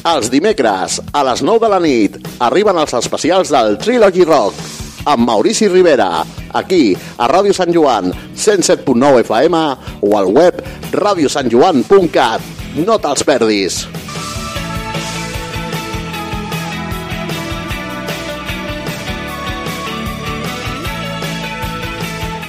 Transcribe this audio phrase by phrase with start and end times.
[0.00, 4.56] Els dimecres, a les 9 de la nit, arriben els especials del Trilogy Rock
[5.04, 6.24] amb Maurici Rivera,
[6.56, 9.60] aquí, a Ràdio Sant Joan, 107.9 FM
[10.00, 10.60] o al web
[10.92, 12.48] radiosantjoan.cat.
[12.80, 13.82] No te'ls perdis!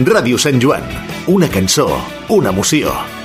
[0.02, 0.88] Ràdio Sant Joan.
[1.30, 1.88] Una cançó,
[2.30, 3.21] una emoció.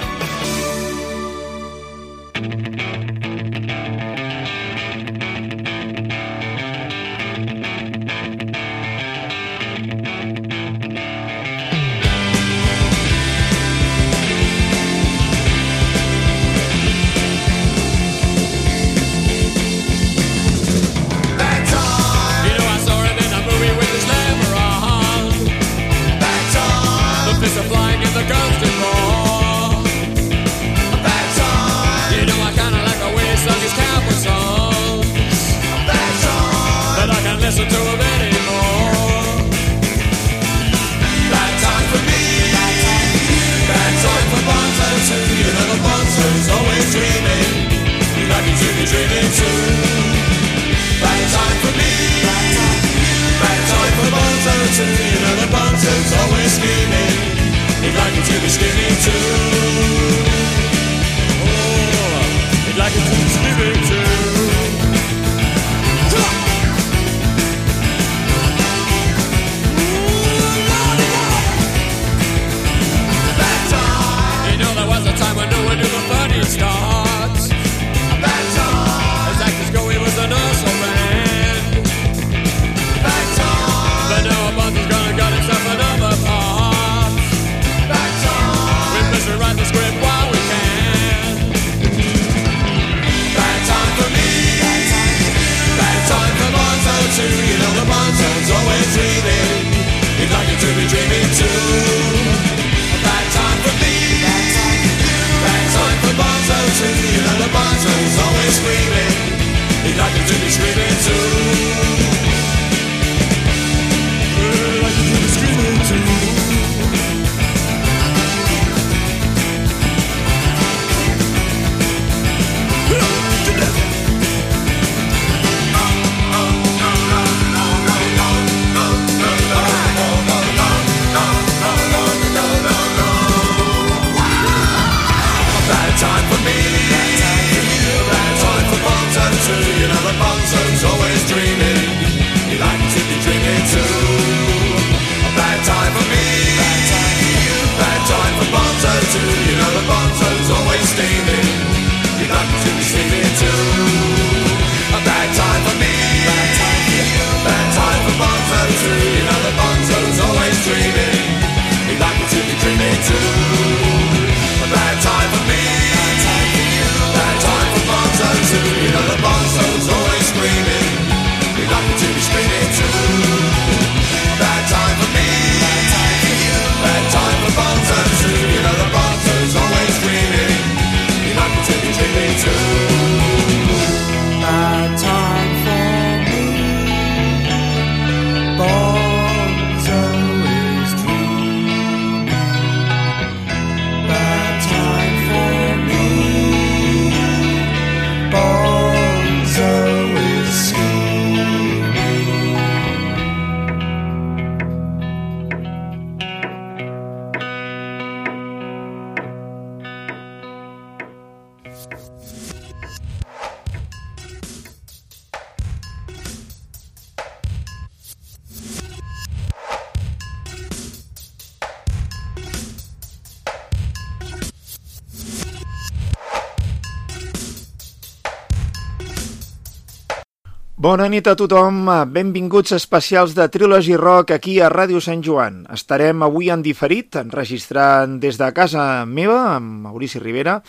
[230.87, 235.65] Bona nit a tothom, benvinguts especials de Trilogy Rock aquí a Ràdio Sant Joan.
[235.75, 240.61] Estarem avui en diferit, enregistrant des de casa meva, amb Maurici Rivera.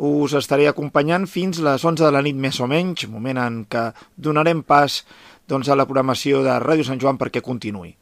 [0.00, 3.84] Us estaré acompanyant fins les 11 de la nit més o menys, moment en què
[4.16, 5.02] donarem pas
[5.44, 7.92] doncs, a la programació de Ràdio Sant Joan perquè continuï.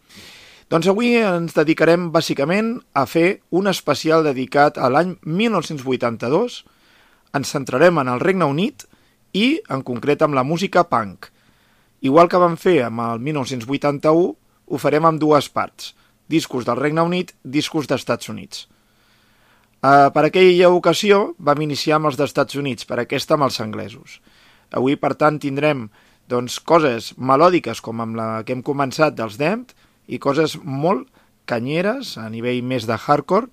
[0.70, 6.62] Doncs avui ens dedicarem bàsicament a fer un especial dedicat a l'any 1982,
[7.34, 8.86] ens centrarem en el Regne Unit
[9.34, 11.34] i en concret amb la música punk.
[12.00, 14.26] Igual que vam fer amb el 1981,
[14.66, 15.94] ho farem amb dues parts,
[16.28, 18.66] discos del Regne Unit, discos d'Estats Units.
[19.82, 24.20] Eh, per aquella ocasió vam iniciar amb els d'Estats Units, per aquesta amb els anglesos.
[24.74, 25.86] Avui, per tant, tindrem
[26.28, 29.76] doncs, coses melòdiques com amb la que hem començat dels Dempt
[30.10, 31.06] i coses molt
[31.46, 33.48] canyeres a nivell més de hardcore,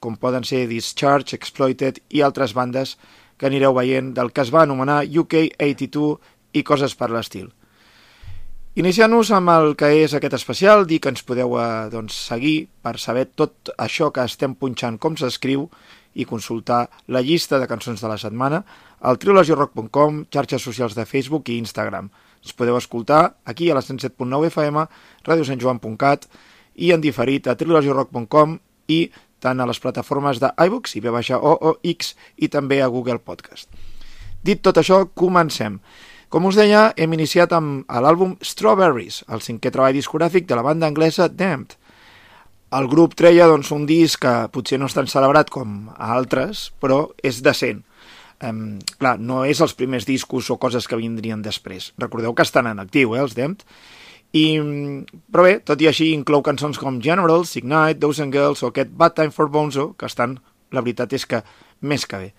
[0.00, 2.96] com poden ser Discharge, Exploited i altres bandes
[3.36, 7.50] que anireu veient del que es va anomenar UK 82 i coses per l'estil.
[8.74, 12.96] Iniciant-nos amb el que és aquest especial, dir que ens podeu eh, doncs, seguir per
[12.98, 15.68] saber tot això que estem punxant com s'escriu
[16.18, 18.64] i consultar la llista de cançons de la setmana
[18.98, 22.08] al trilogyrock.com, xarxes socials de Facebook i Instagram.
[22.42, 24.82] Ens podeu escoltar aquí a la 107.9 FM,
[25.28, 26.26] radiosantjoan.cat
[26.74, 28.56] i en diferit a trilogyrock.com
[28.90, 28.98] i
[29.38, 32.10] tant a les plataformes d'iBooks i V-OOX
[32.42, 33.70] i també a Google Podcast.
[34.42, 35.78] Dit tot això, comencem.
[36.34, 40.88] Com us deia, hem iniciat amb l'àlbum Strawberries, el cinquè treball discogràfic de la banda
[40.90, 41.76] anglesa Damned.
[42.74, 47.04] El grup treia doncs, un disc que potser no és tan celebrat com altres, però
[47.22, 47.84] és decent.
[48.42, 51.92] Um, clar, no és els primers discos o coses que vindrien després.
[52.02, 53.62] Recordeu que estan en actiu, eh, els Damned.
[54.34, 54.58] I,
[55.30, 59.14] però bé, tot i així inclou cançons com Generals, Ignite, and Girls o aquest Bad
[59.14, 60.40] Time for Bonzo, que estan,
[60.74, 61.44] la veritat és que
[61.78, 62.34] més que bé.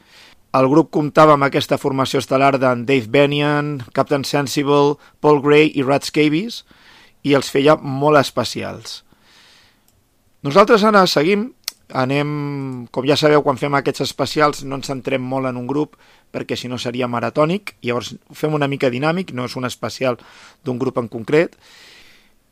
[0.55, 5.83] El grup comptava amb aquesta formació estel·lar d'en Dave Bennion, Captain Sensible, Paul Gray i
[5.83, 6.61] Rat Scabies,
[7.27, 9.01] i els feia molt especials.
[10.45, 11.49] Nosaltres ara seguim,
[11.91, 12.29] anem,
[12.93, 15.97] com ja sabeu, quan fem aquests especials no ens centrem molt en un grup
[16.31, 20.21] perquè si no seria maratònic, llavors fem una mica dinàmic, no és un especial
[20.63, 21.59] d'un grup en concret,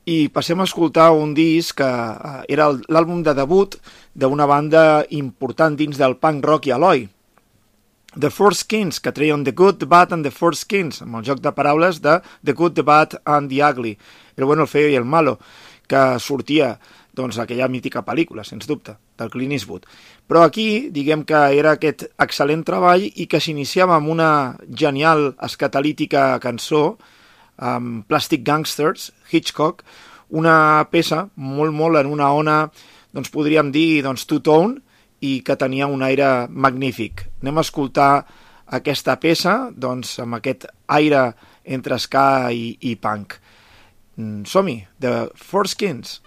[0.03, 3.77] i passem a escoltar un disc que eh, era l'àlbum de debut
[4.13, 7.07] d'una banda important dins del punk rock i Eloi,
[8.19, 11.23] The Four Skins, que treien The Good, The Bad and The Four Skins, amb el
[11.25, 13.97] joc de paraules de The Good, The Bad and The Ugly,
[14.37, 15.39] el bueno, el feo i el malo,
[15.89, 16.77] que sortia
[17.13, 19.85] doncs, aquella mítica pel·lícula, sens dubte, del Clint Eastwood.
[20.29, 24.29] Però aquí, diguem que era aquest excel·lent treball i que s'iniciava amb una
[24.69, 26.97] genial escatalítica cançó,
[27.57, 29.83] amb Plastic Gangsters, Hitchcock,
[30.33, 32.57] una peça molt, molt en una ona,
[33.13, 34.81] doncs podríem dir, doncs, two-tone,
[35.23, 37.25] i que tenia un aire magnífic.
[37.41, 38.11] Anem a escoltar
[38.75, 41.29] aquesta peça doncs, amb aquest aire
[41.63, 43.39] entre ska i, i punk.
[44.19, 46.19] Mm, Som-hi, The Four Skins.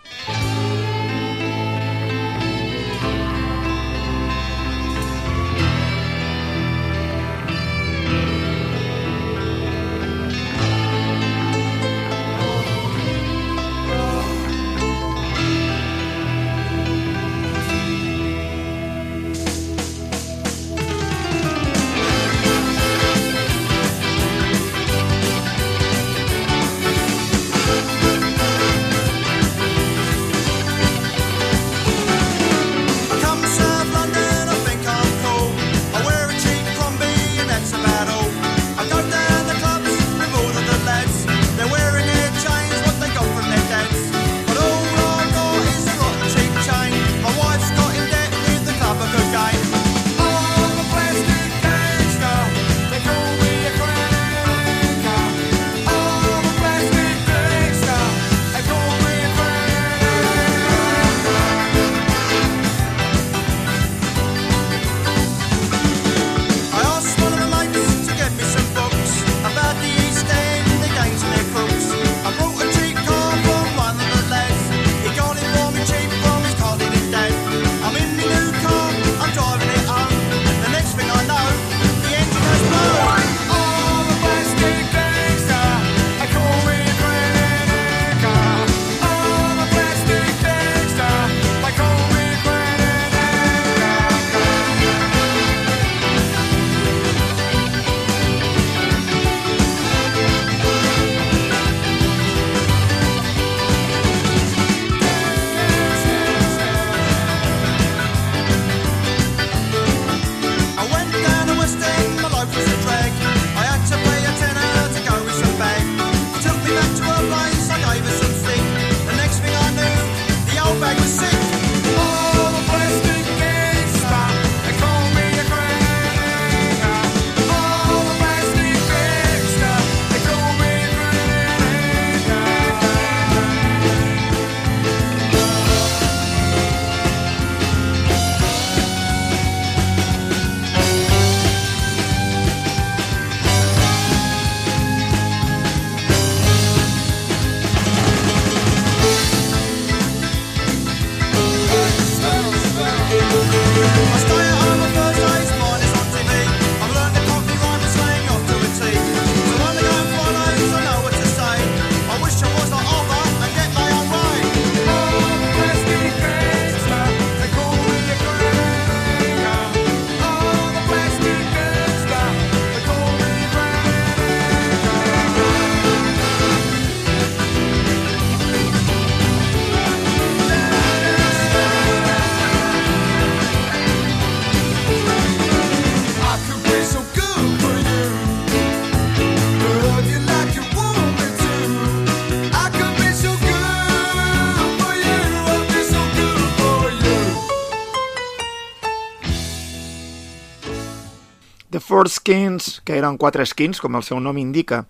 [201.97, 204.83] Four Skins, que eren quatre skins, com el seu nom indica.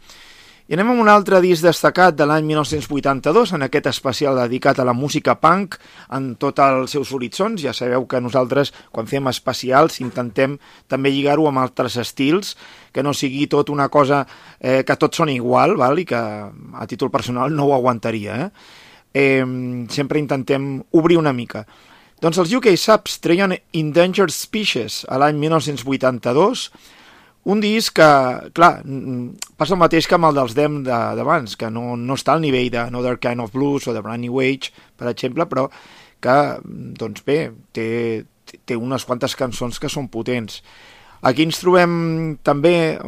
[0.67, 4.87] I anem amb un altre disc destacat de l'any 1982, en aquest especial dedicat a
[4.89, 5.77] la música punk
[6.19, 7.63] en tots els seus horitzons.
[7.63, 10.59] Ja sabeu que nosaltres, quan fem especials, intentem
[10.91, 12.57] també lligar-ho amb altres estils,
[12.91, 14.25] que no sigui tot una cosa
[14.59, 16.03] eh, que tot soni igual, val?
[16.03, 18.49] i que a títol personal no ho aguantaria.
[18.49, 18.51] Eh?
[19.15, 21.69] Eh, sempre intentem obrir una mica.
[22.19, 26.67] Doncs els UK Subs treien Endangered Species a l'any 1982,
[27.47, 28.09] un disc que,
[28.57, 28.73] clar,
[29.57, 32.73] passa el mateix que amb el dels Dem d'abans, que no, no està al nivell
[32.75, 35.69] de Another Kind of Blues o de Brand New Age, per exemple, però
[36.23, 36.37] que,
[36.99, 37.39] doncs bé,
[37.77, 37.87] té,
[38.67, 40.59] té unes quantes cançons que són potents.
[41.27, 42.99] Aquí ens trobem també,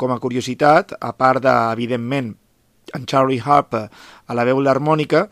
[0.00, 2.32] com a curiositat, a part de, evidentment,
[2.96, 3.86] en Charlie Harper
[4.26, 5.26] a la veu l'harmònica,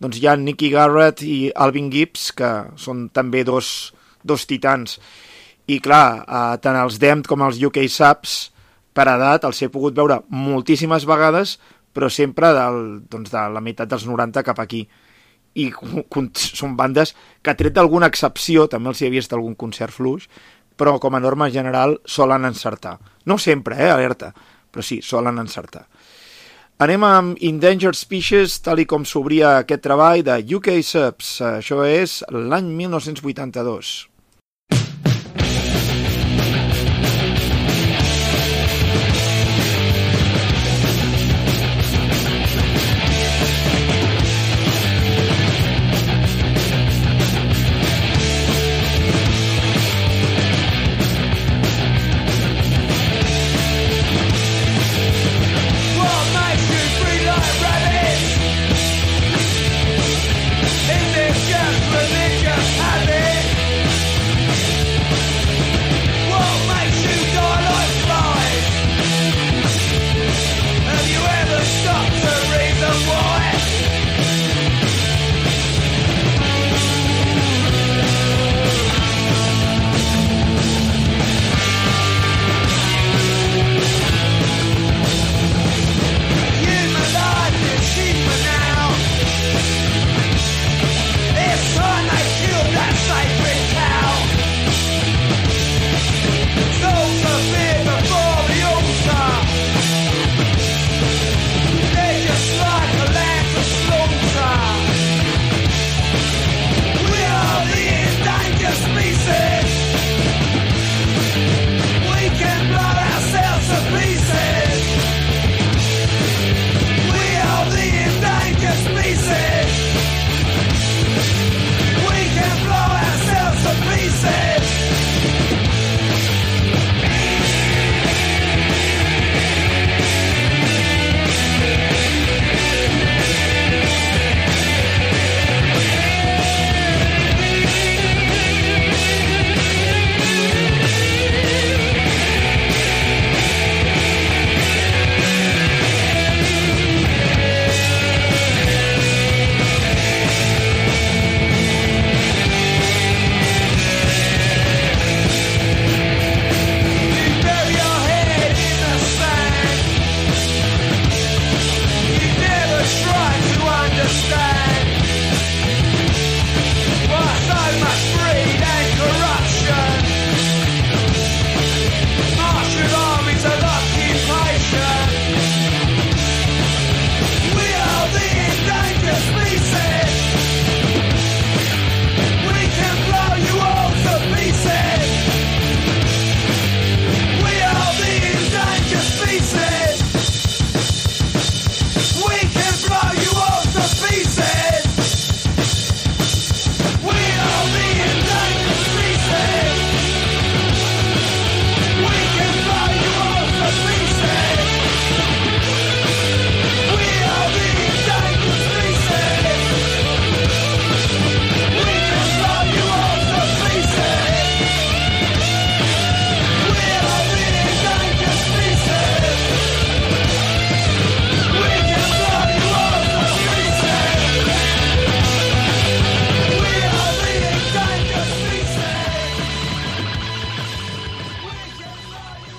[0.00, 3.92] doncs hi ha Nicky Garrett i Alvin Gibbs, que són també dos,
[4.24, 4.98] dos titans.
[5.66, 8.36] I clar, eh, tant els Damned com els UK Subs,
[8.96, 11.56] per edat, els he pogut veure moltíssimes vegades,
[11.92, 12.78] però sempre del,
[13.10, 14.86] doncs de la meitat dels 90 cap aquí.
[15.56, 15.70] I
[16.36, 20.28] són bandes que, tret d'alguna excepció, també els hi he vist algun concert fluix,
[20.76, 22.98] però com a norma general solen encertar.
[23.24, 24.32] No sempre, eh, alerta,
[24.70, 25.86] però sí, solen encertar.
[26.84, 31.38] Anem amb Endangered Species, tal i com s'obria aquest treball de UK Subs.
[31.40, 33.94] Això és l'any 1982.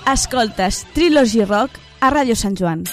[0.08, 2.86] Escoltes Trilogy Rock a Ràdio Sant Joan.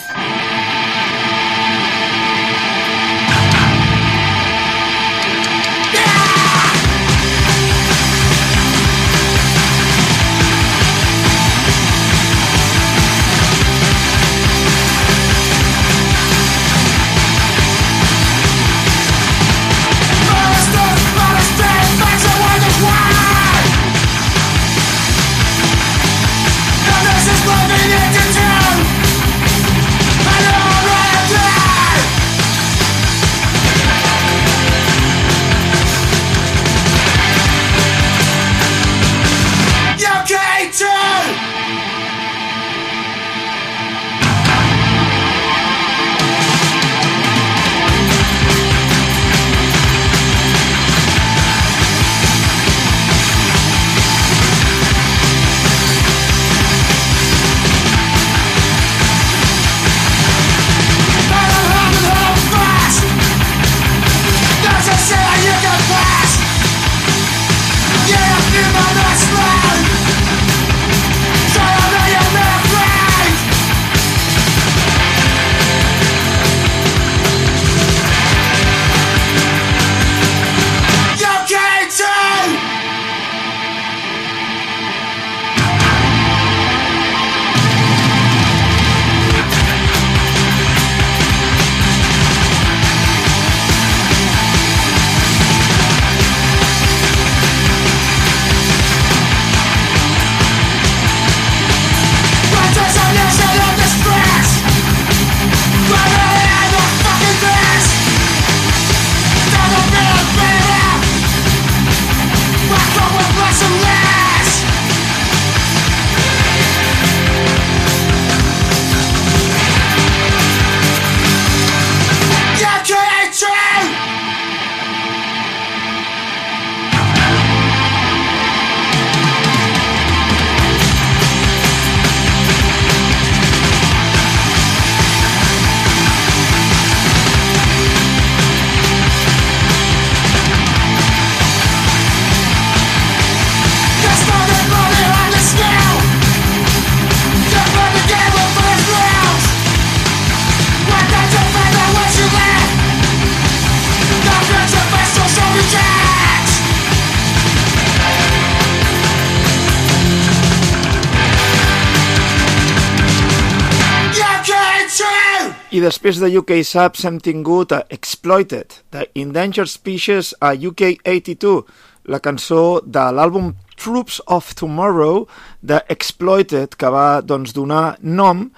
[166.06, 171.64] Després de UK Subs hem tingut a Exploited, de Endangered Species a UK 82,
[172.06, 175.26] la cançó de l'àlbum Troops of Tomorrow
[175.66, 178.52] de Exploited, que va doncs, donar nom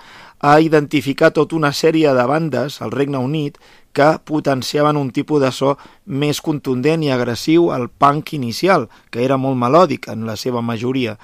[0.44, 3.56] a identificar tota una sèrie de bandes al Regne Unit
[3.96, 9.40] que potenciaven un tipus de so més contundent i agressiu al punk inicial, que era
[9.40, 11.16] molt melòdic en la seva majoria.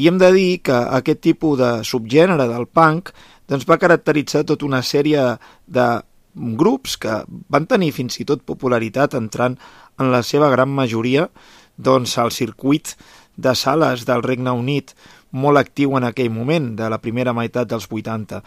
[0.00, 3.12] I hem de dir que aquest tipus de subgènere del punk
[3.48, 5.24] doncs va caracteritzar tota una sèrie
[5.66, 5.88] de
[6.34, 9.56] grups que van tenir fins i tot popularitat entrant
[9.98, 11.28] en la seva gran majoria
[11.76, 12.94] doncs, al circuit
[13.36, 14.94] de sales del Regne Unit
[15.30, 18.42] molt actiu en aquell moment, de la primera meitat dels 80.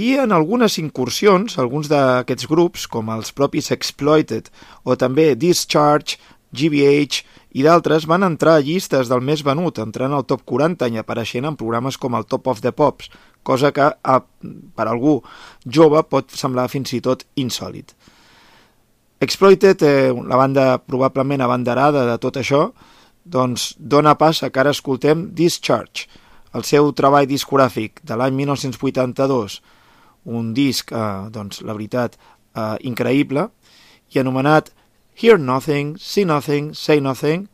[0.00, 4.50] I en algunes incursions, alguns d'aquests grups, com els propis Exploited
[4.84, 6.18] o també Discharge,
[6.52, 7.24] GBH
[7.58, 11.46] i d'altres, van entrar a llistes del més venut, entrant al top 40 i apareixent
[11.46, 13.10] en programes com el Top of the Pops,
[13.42, 14.20] cosa que a,
[14.76, 15.20] per algú
[15.64, 17.94] jove pot semblar fins i tot insòlid.
[19.20, 22.70] Exploited, eh, la banda probablement abanderada de tot això,
[23.24, 26.08] doncs dona pas a que ara escoltem Discharge,
[26.56, 29.60] el seu treball discogràfic de l'any 1982,
[30.24, 32.16] un disc, eh, doncs, la veritat,
[32.54, 33.50] eh, increïble,
[34.10, 34.72] i anomenat
[35.20, 37.48] Hear Nothing, See Nothing, Say Nothing,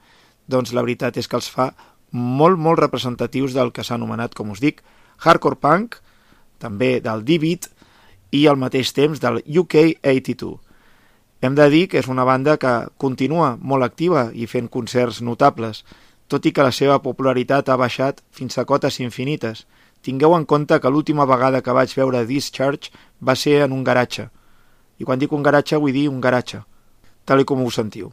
[0.46, 1.72] doncs la veritat és que els fa
[2.12, 4.83] molt, molt representatius del que s'ha anomenat, com us dic,
[5.24, 5.96] hardcore punk,
[6.59, 7.68] també del D-Beat
[8.37, 10.57] i al mateix temps del UK 82.
[11.42, 15.85] Hem de dir que és una banda que continua molt activa i fent concerts notables,
[16.26, 19.66] tot i que la seva popularitat ha baixat fins a cotes infinites.
[20.02, 24.31] Tingueu en compte que l'última vegada que vaig veure Discharge va ser en un garatge.
[24.98, 26.64] I quan dic un garatge vull dir un garatge,
[27.24, 28.12] tal com ho sentiu.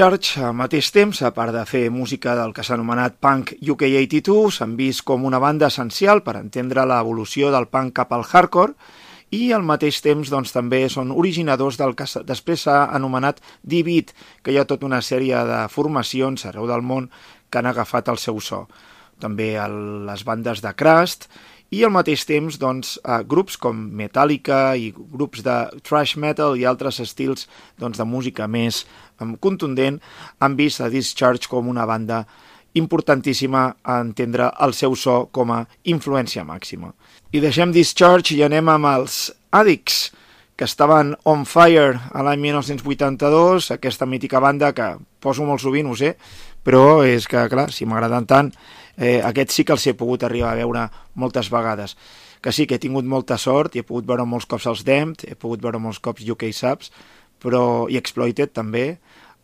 [0.00, 3.82] Discharge, al mateix temps, a part de fer música del que s'ha anomenat Punk UK
[3.98, 8.72] 82, s'han vist com una banda essencial per entendre l'evolució del punk cap al hardcore
[9.36, 14.54] i al mateix temps doncs, també són originadors del que després s'ha anomenat D-Beat, que
[14.54, 17.12] hi ha tota una sèrie de formacions arreu del món
[17.50, 18.64] que han agafat el seu so.
[19.20, 21.28] També el, les bandes de Crust
[21.70, 22.96] i al mateix temps doncs,
[23.30, 27.46] grups com Metallica i grups de thrash metal i altres estils
[27.78, 28.86] doncs, de música més
[29.40, 30.00] contundent
[30.40, 32.24] han vist a Discharge com una banda
[32.74, 36.92] importantíssima a entendre el seu so com a influència màxima.
[37.32, 40.10] I deixem Discharge i anem amb els Addicts,
[40.60, 45.96] que estaven on fire a l'any 1982, aquesta mítica banda que poso molt sovint, ho
[45.96, 46.10] sé,
[46.60, 48.50] però és que, clar, si m'agraden tant,
[49.00, 50.82] eh, aquest sí que els he pogut arribar a veure
[51.16, 51.96] moltes vegades.
[52.44, 55.24] Que sí que he tingut molta sort i he pogut veure molts cops els Damned,
[55.24, 56.92] he pogut veure molts cops UK Subs,
[57.40, 58.98] però i Exploited també.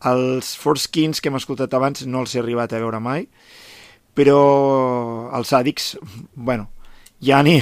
[0.06, 3.26] Els Force Kings que hem escoltat abans no els he arribat a veure mai,
[4.16, 4.38] però
[5.36, 5.96] els Addicts,
[6.34, 6.70] bueno,
[7.22, 7.58] ja ni,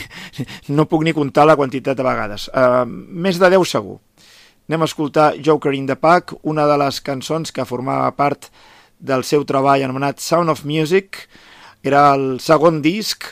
[0.77, 2.49] no puc ni comptar la quantitat de vegades.
[2.53, 3.99] Uh, més de 10 segur.
[4.69, 8.49] Anem a escoltar Joker in the Pack, una de les cançons que formava part
[8.99, 11.27] del seu treball anomenat Sound of Music.
[11.85, 13.27] Era el segon disc,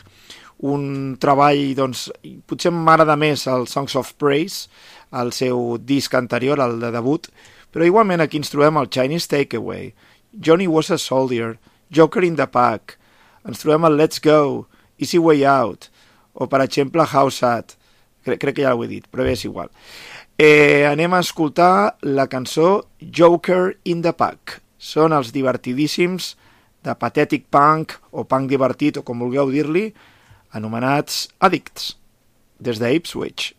[0.68, 2.10] un treball, doncs,
[2.46, 4.68] potser m'agrada més el Songs of Praise,
[5.16, 7.30] el seu disc anterior, el de debut,
[7.72, 9.92] però igualment aquí ens trobem el Chinese Takeaway,
[10.32, 11.56] Johnny Was a Soldier,
[11.92, 12.98] Joker in the Pack,
[13.48, 14.68] ens trobem el Let's Go,
[15.00, 15.88] Easy Way Out,
[16.32, 17.74] o per exemple How Sad,
[18.24, 19.72] crec, crec que ja ho he dit, però bé, és igual.
[20.40, 24.60] Eh, anem a escoltar la cançó Joker in the Pack.
[24.82, 26.32] Són els divertidíssims
[26.82, 29.90] de Pathetic Punk o Punk divertit o com vulgueu dir-li,
[30.52, 31.92] anomenats Addicts,
[32.58, 33.52] des de Ipswich.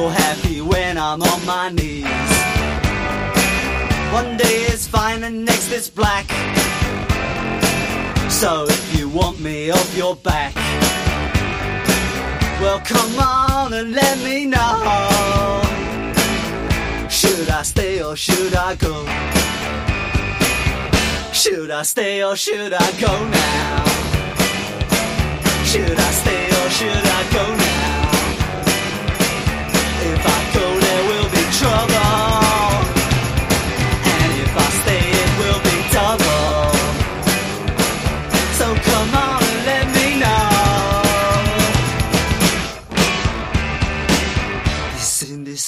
[0.00, 2.32] You're happy when I'm on my knees.
[4.14, 6.26] One day is fine and next is black.
[8.30, 10.54] So if you want me off your back,
[12.62, 15.60] well come on and let me know.
[17.10, 19.04] Should I stay or should I go?
[21.34, 23.84] Should I stay or should I go now?
[25.70, 27.69] Should I stay or should I go now?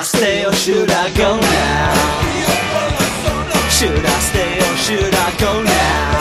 [0.00, 1.92] I stay or should I go now?
[3.68, 6.16] Should I stay or should I go now?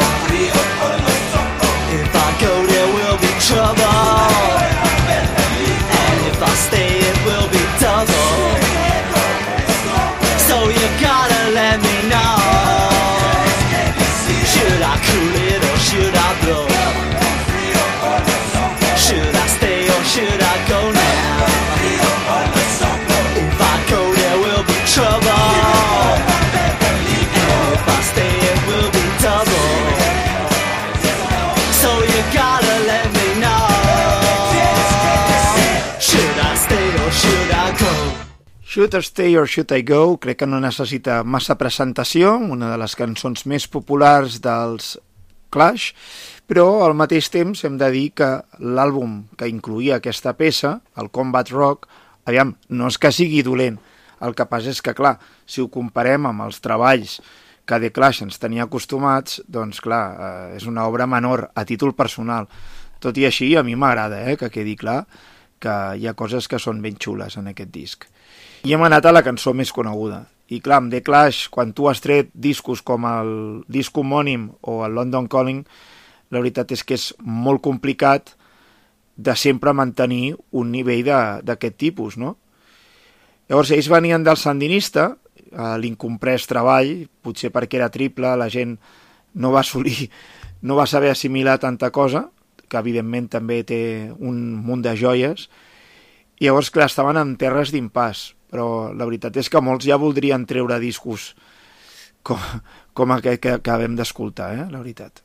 [1.95, 4.19] If I go, there will be trouble.
[5.95, 8.35] And if I stay, it will be double.
[10.43, 12.35] So you gotta let me know.
[14.51, 16.67] Should I cool it or should I blow?
[18.99, 20.98] Should I stay or should I go now?
[38.79, 42.77] Should I Stay or Should I Go crec que no necessita massa presentació, una de
[42.79, 44.93] les cançons més populars dels
[45.51, 45.89] Clash,
[46.47, 48.29] però al mateix temps hem de dir que
[48.63, 51.89] l'àlbum que incluïa aquesta peça, el Combat Rock,
[52.23, 53.75] aviam, no és que sigui dolent,
[54.23, 57.17] el que passa és que, clar, si ho comparem amb els treballs
[57.67, 61.91] que The Clash ens tenia acostumats, doncs, clar, eh, és una obra menor a títol
[61.99, 62.47] personal.
[63.03, 65.01] Tot i així, a mi m'agrada, eh, que quedi clar
[65.59, 68.07] que hi ha coses que són ben xules en aquest disc.
[68.67, 70.25] I hem anat a la cançó més coneguda.
[70.51, 73.29] I clar, amb The Clash, quan tu has tret discos com el
[73.71, 75.61] disc homònim o el London Calling,
[76.29, 78.33] la veritat és que és molt complicat
[79.15, 81.05] de sempre mantenir un nivell
[81.45, 82.35] d'aquest tipus, no?
[83.49, 85.13] Llavors, ells venien del Sandinista,
[85.79, 88.75] l'incomprès treball, potser perquè era triple, la gent
[89.39, 90.09] no va assolir,
[90.67, 92.27] no va saber assimilar tanta cosa,
[92.69, 93.79] que evidentment també té
[94.19, 95.47] un munt de joies,
[96.39, 100.45] i llavors, clar, estaven en terres d'impàs, però la veritat és que molts ja voldrien
[100.49, 101.33] treure discos
[102.23, 102.39] com,
[102.97, 104.65] com aquest que acabem d'escoltar, eh?
[104.71, 105.23] la veritat.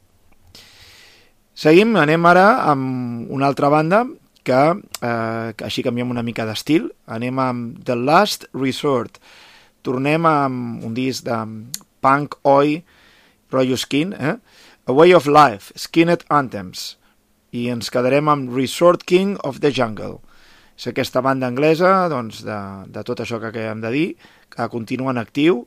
[1.54, 4.02] Seguim, anem ara amb una altra banda
[4.44, 6.90] que, eh, que així canviem una mica d'estil.
[7.06, 9.20] Anem amb The Last Resort.
[9.87, 11.38] Tornem amb un disc de
[12.02, 12.82] punk, oi,
[13.54, 14.37] rotllo skin, eh?
[14.84, 16.96] A Way of Life, Skinhead Anthems.
[17.54, 20.23] I ens quedarem amb Resort King of the Jungle.
[20.74, 22.58] És aquesta banda anglesa doncs, de,
[22.90, 24.08] de tot això que acabem de dir,
[24.50, 25.64] que continua en actiu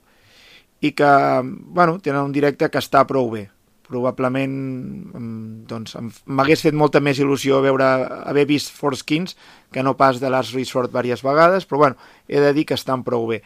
[0.83, 1.11] i que
[1.43, 3.47] bueno, tenen un directe que està prou bé.
[3.87, 5.95] Probablement mm, doncs,
[6.27, 7.87] m'hagués fet molta més il·lusió veure,
[8.27, 9.37] haver vist Four Skins
[9.71, 13.07] que no pas de Last Resort diverses vegades, però bueno, he de dir que estan
[13.07, 13.41] prou bé.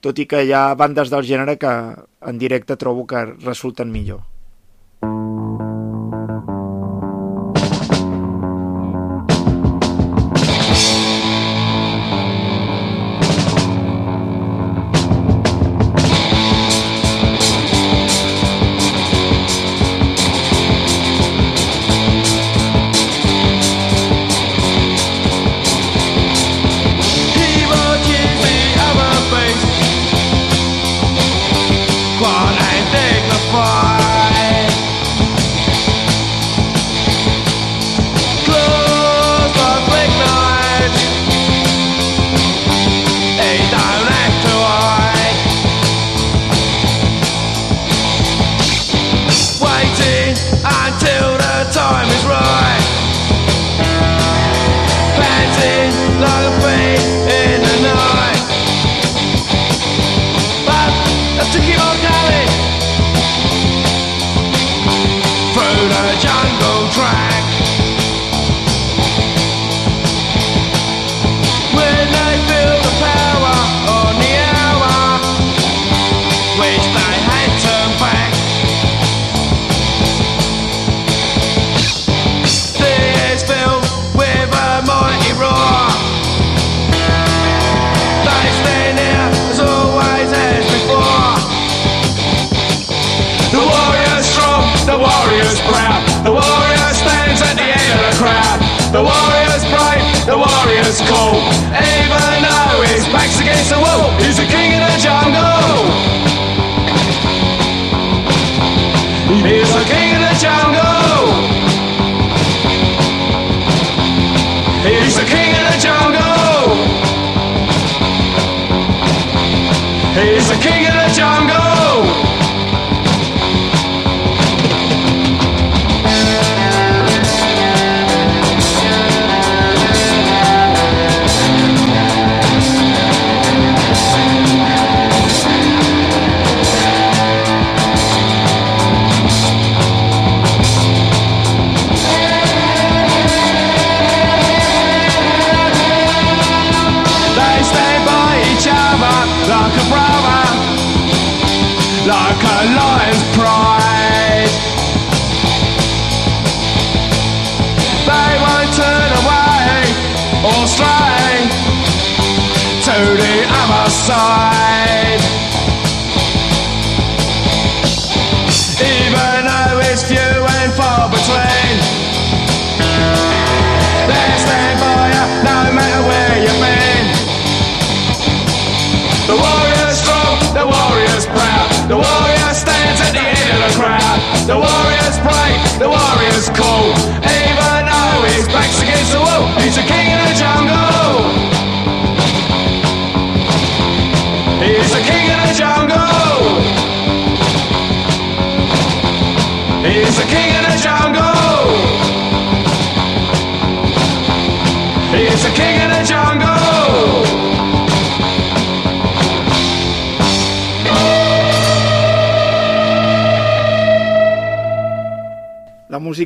[0.00, 1.72] Tot i que hi ha bandes del gènere que
[2.30, 4.22] en directe trobo que resulten millor.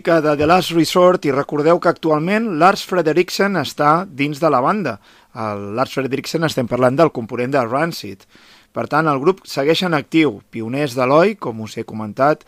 [0.00, 4.62] Música de The Last Resort i recordeu que actualment Lars Frederiksen està dins de la
[4.64, 4.94] banda.
[5.36, 8.24] El Lars Frederiksen estem parlant del component de Rancid.
[8.72, 12.46] Per tant, el grup segueix en actiu, pioners d'Eloi, com us he comentat,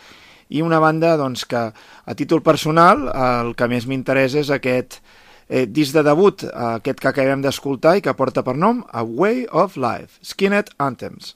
[0.48, 5.02] i una banda doncs, que a títol personal el que més m'interessa és aquest
[5.50, 6.46] eh, disc de debut,
[6.78, 11.34] aquest que acabem d'escoltar i que porta per nom A Way of Life, Skinhead Anthems.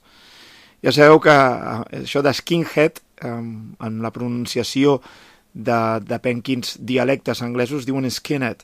[0.81, 4.97] Ja sabeu que eh, això de skinhead, eh, en la pronunciació
[5.57, 8.61] de, depèn quins dialectes anglesos diuen skinhead,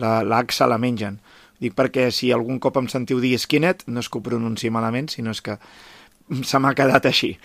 [0.00, 1.20] la, la la mengen.
[1.60, 5.10] Dic perquè si algun cop em sentiu dir skinhead, no és que ho pronunciï malament,
[5.12, 5.58] sinó és que
[6.42, 7.36] se m'ha quedat així.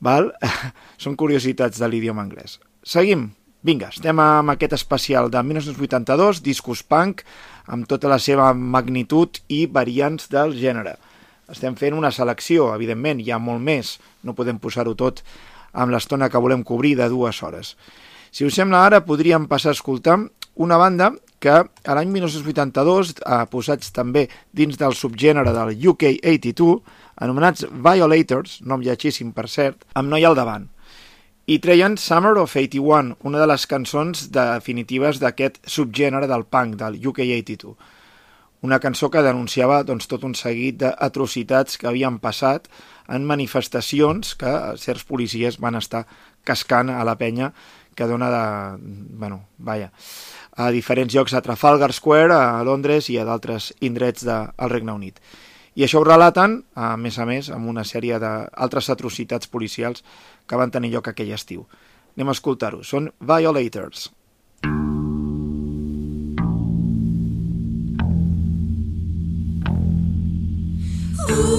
[0.00, 0.32] Val?
[1.02, 2.60] Són curiositats de l'idioma anglès.
[2.84, 3.30] Seguim.
[3.66, 7.24] Vinga, estem amb aquest especial de 1982, discos punk,
[7.66, 10.92] amb tota la seva magnitud i variants del gènere.
[11.50, 15.24] Estem fent una selecció, evidentment, hi ha molt més, no podem posar-ho tot
[15.72, 17.74] amb l'estona que volem cobrir de dues hores.
[18.36, 20.18] Si us sembla ara, podríem passar a escoltar
[20.60, 21.06] una banda
[21.40, 26.82] que a l'any 1982, eh, posats també dins del subgènere del UK82,
[27.24, 30.66] anomenats Violators, nom lletgíssim per cert, amb noi al davant.
[31.48, 37.00] I treien Summer of 81, una de les cançons definitives d'aquest subgènere del punk, del
[37.00, 37.72] UK82.
[38.68, 42.68] Una cançó que denunciava doncs, tot un seguit d'atrocitats que havien passat
[43.08, 46.04] en manifestacions que certs policies van estar
[46.44, 47.52] cascant a la penya
[47.96, 48.44] que dona de...
[49.18, 49.90] bueno, vaja,
[50.52, 54.94] a diferents llocs a Trafalgar Square, a Londres i a d'altres indrets del de, Regne
[54.94, 55.18] Unit.
[55.76, 60.04] I això ho relaten, a més a més, amb una sèrie d'altres atrocitats policials
[60.46, 61.66] que van tenir lloc aquell estiu.
[62.16, 62.84] Anem a escoltar-ho.
[62.84, 64.10] Són Violators.
[71.28, 71.55] Ooh.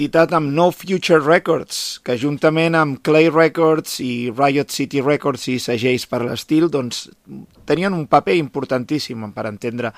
[0.00, 5.58] Editat amb No Future Records, que juntament amb Clay Records i Riot City Records i
[5.60, 7.02] segells per l'estil, doncs
[7.68, 9.90] tenien un paper importantíssim per entendre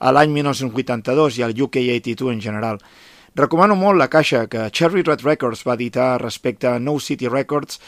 [0.00, 2.80] l'any 1982 i al UK 82 en general.
[3.36, 7.80] Recomano molt la caixa que Cherry Red Records va editar respecte a No City Records.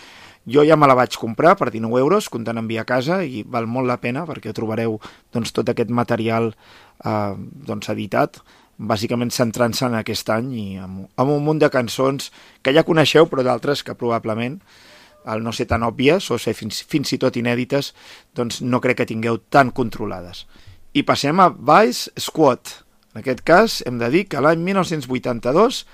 [0.44, 3.64] Jo ja me la vaig comprar per 19 euros, comptant enviar a casa, i val
[3.64, 4.98] molt la pena perquè trobareu
[5.32, 7.32] doncs, tot aquest material eh,
[7.64, 8.42] doncs, editat,
[8.79, 12.31] bàsicament centrant-se en aquest any i amb, amb un munt de cançons
[12.62, 14.59] que ja coneixeu, però d'altres que probablement,
[15.25, 17.93] al no ser tan òbvies o ser fins, fins i tot inèdites,
[18.37, 20.45] doncs no crec que tingueu tan controlades.
[20.95, 22.81] I passem a Vice Squad.
[23.14, 25.85] En aquest cas, hem de dir que l'any 1982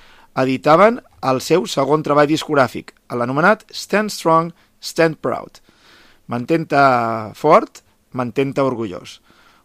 [0.41, 5.61] editaven el seu segon treball discogràfic, l'anomenat Stand Strong, Stand Proud.
[6.31, 9.21] Mantenta fort, mantenta orgullós.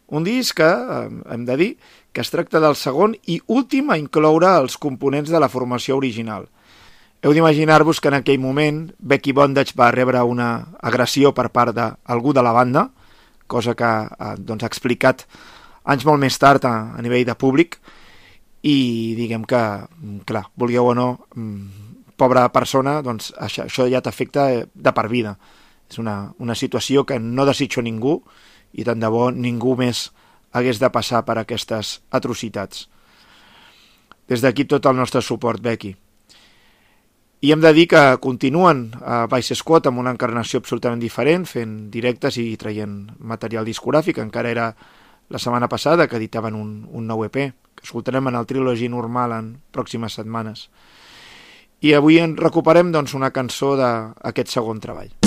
[0.07, 1.77] Un disc que, eh, hem de dir,
[2.15, 6.47] que es tracta del segon i últim a incloure els components de la formació original.
[7.19, 12.31] Heu d'imaginar-vos que en aquell moment Becky Bondage va rebre una agressió per part d'algú
[12.37, 12.85] de la banda,
[13.51, 15.25] cosa que eh, doncs, ha explicat
[15.83, 17.79] anys molt més tard a, a nivell de públic,
[18.63, 18.77] i
[19.19, 24.47] diguem que, mm, clar, vulgueu o no, mm, pobra persona, doncs això, això ja t'afecta
[24.73, 25.35] de per vida.
[25.91, 28.21] És una, una situació que no desitjo ningú
[28.73, 30.07] i tant de bo ningú més
[30.55, 32.87] hagués de passar per aquestes atrocitats.
[34.31, 35.91] Des d'aquí tot el nostre suport, Becky.
[37.45, 41.75] I hem de dir que continuen a Vice Squad amb una encarnació absolutament diferent, fent
[41.93, 44.23] directes i traient material discogràfic.
[44.23, 44.69] Encara era
[45.29, 47.37] la setmana passada que editaven un, un nou EP,
[47.75, 50.69] que escoltarem en el Trilogy normal en pròximes setmanes.
[51.85, 55.24] I avui en recuperem doncs, una cançó d'aquest segon treball.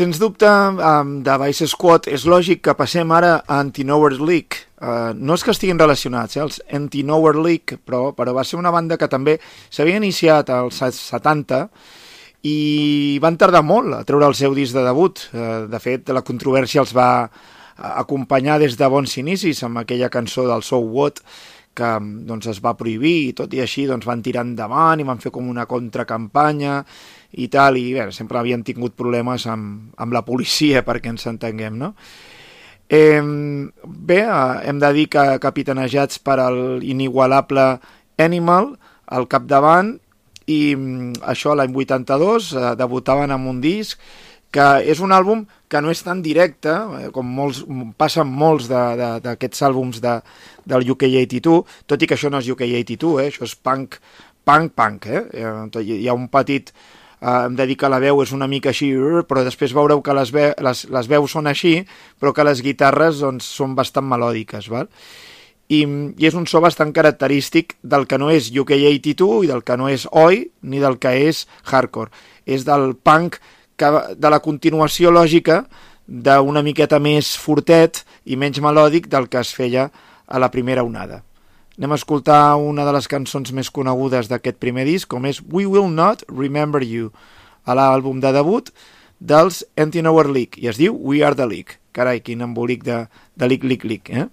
[0.00, 4.62] Sens dubte, um, de Vice Squad és lògic que passem ara a Anti-Nowhere League.
[4.80, 8.72] Uh, no és que estiguin relacionats, eh, els Anti-Nowhere League, però, però va ser una
[8.72, 9.34] banda que també
[9.68, 11.60] s'havia iniciat als 70
[12.48, 15.20] i van tardar molt a treure el seu disc de debut.
[15.34, 17.28] Eh, de fet, la controvèrsia els va
[17.76, 21.20] acompanyar des de bons inicis amb aquella cançó del So What
[21.76, 25.20] que doncs, es va prohibir i tot i així doncs, van tirar endavant i van
[25.20, 26.80] fer com una contracampanya
[27.32, 31.78] i tal, i bé, sempre havien tingut problemes amb, amb la policia perquè ens entenguem,
[31.78, 31.94] no?
[32.90, 33.22] Eh,
[33.86, 34.20] bé,
[34.66, 37.76] hem de dir que capitanejats per al inigualable
[38.20, 38.72] Animal
[39.14, 39.94] al capdavant
[40.50, 44.00] i mm, això l'any 82 eh, debutaven amb un disc
[44.50, 47.62] que és un àlbum que no és tan directe, eh, com molts,
[47.98, 50.16] passen molts d'aquests àlbums de,
[50.66, 53.28] del UK82, tot i que això no és UK82, eh?
[53.30, 54.00] això és punk,
[54.44, 55.22] punk, punk, eh?
[55.44, 56.74] Eh, Hi ha un petit...
[57.20, 60.00] Uh, em de dir que la veu és una mica així, urr, però després veureu
[60.00, 61.74] que les, ve les, les veus són així,
[62.16, 64.88] però que les guitarres doncs, són bastant melòdiques, val?
[65.70, 65.84] I,
[66.16, 69.86] i és un so bastant característic del que no és UK82 i del que no
[69.92, 72.10] és Oi ni del que és hardcore.
[72.42, 73.36] És del punk
[73.78, 75.62] que, de la continuació lògica
[76.10, 79.90] d'una miqueta més fortet i menys melòdic del que es feia
[80.26, 81.22] a la primera onada.
[81.80, 85.64] Anem a escoltar una de les cançons més conegudes d'aquest primer disc, com és We
[85.64, 87.08] Will Not Remember You,
[87.64, 88.68] a l'àlbum de debut
[89.16, 89.62] dels
[90.04, 91.80] Nowhere League, i es diu We Are The League.
[91.96, 94.28] Carai, quin embolic de, de League, League, League, eh?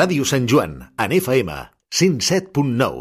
[0.00, 1.54] Ràdio Sant Joan, en FM
[1.92, 3.00] 107.9.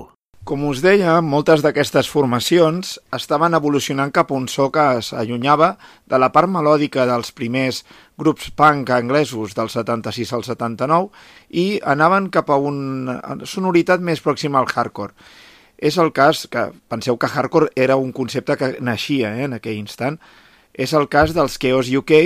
[0.49, 5.69] Com us deia, moltes d'aquestes formacions estaven evolucionant cap a un so que s'allunyava
[6.11, 7.85] de la part melòdica dels primers
[8.19, 11.07] grups punk anglesos del 76 al 79
[11.63, 15.15] i anaven cap a una sonoritat més pròxima al hardcore.
[15.77, 19.79] És el cas que, penseu que hardcore era un concepte que naixia eh, en aquell
[19.79, 20.19] instant,
[20.73, 22.17] és el cas dels Chaos UK,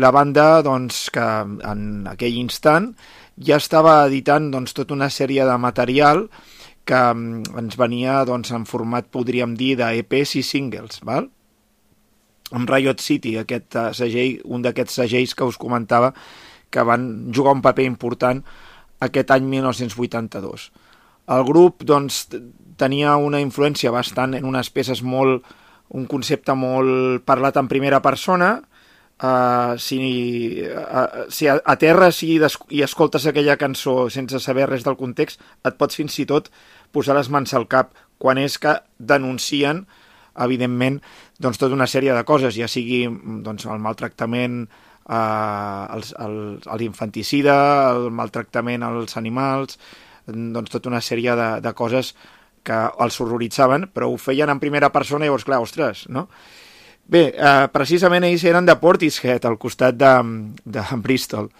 [0.00, 1.26] la banda doncs, que
[1.68, 2.94] en aquell instant
[3.36, 6.26] ja estava editant doncs, tota una sèrie de material
[6.84, 11.30] que mm, ens venia doncs, en format, podríem dir, d'EPs i singles, val?
[12.52, 16.12] amb Riot City, aquest eh, segell, un d'aquests segells que us comentava
[16.72, 18.42] que van jugar un paper important
[19.02, 20.68] aquest any 1982.
[21.32, 22.26] El grup doncs,
[22.80, 25.46] tenia una influència bastant en unes peces molt,
[25.92, 28.56] un concepte molt parlat en primera persona,
[29.22, 29.98] Uh, si,
[30.66, 34.98] uh, si a, a terra si des, i escoltes aquella cançó sense saber res del
[34.98, 36.48] context, et pots fins i tot
[36.90, 39.84] posar les mans al cap quan és que denuncien
[40.42, 41.00] evidentment
[41.42, 43.04] doncs, tota una sèrie de coses, ja sigui
[43.44, 47.56] doncs, el maltractament eh, a l'infanticida,
[47.92, 49.78] el maltractament als animals,
[50.26, 52.14] doncs tota una sèrie de, de coses
[52.62, 56.28] que els horroritzaven, però ho feien en primera persona i llavors, clar, ostres, no?
[57.12, 60.12] Bé, eh, precisament ells eren de Portishead, al costat de,
[60.64, 61.50] de Bristol.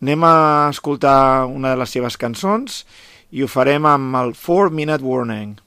[0.00, 0.36] Anem a
[0.72, 2.84] escoltar una de les seves cançons
[3.34, 5.58] i ho farem amb el 4 Minute Warning.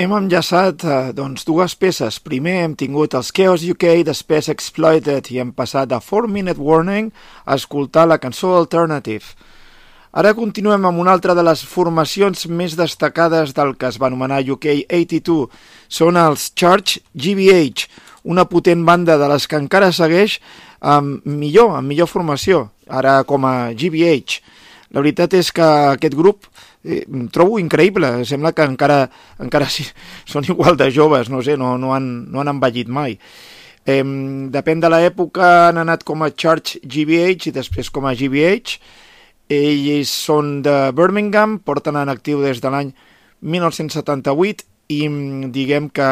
[0.00, 2.16] Hem enllaçat eh, doncs, dues peces.
[2.24, 6.56] Primer hem tingut els Chaos UK de Space Exploited i hem passat de 4 Minute
[6.56, 7.10] Warning
[7.44, 9.34] a escoltar la cançó Alternative.
[10.16, 14.40] Ara continuem amb una altra de les formacions més destacades del que es va anomenar
[14.40, 15.52] UK 82.
[15.92, 17.84] Són els Church GBH,
[18.24, 20.38] una potent banda de les que encara segueix
[20.80, 24.40] amb millor, amb millor formació, ara com a GBH.
[24.96, 26.48] La veritat és que aquest grup
[26.84, 29.04] eh, trobo increïble, sembla que encara,
[29.42, 29.86] encara sí,
[30.28, 33.18] són igual de joves, no sé, no, no, han, no han envellit mai.
[33.86, 34.02] Eh,
[34.52, 38.80] depèn de l'època, han anat com a Church GBH i després com a GBH.
[39.50, 42.92] Ells són de Birmingham, porten en actiu des de l'any
[43.40, 45.06] 1978 i
[45.50, 46.10] diguem que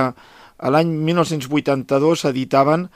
[0.59, 2.89] a l'any 1982 editaven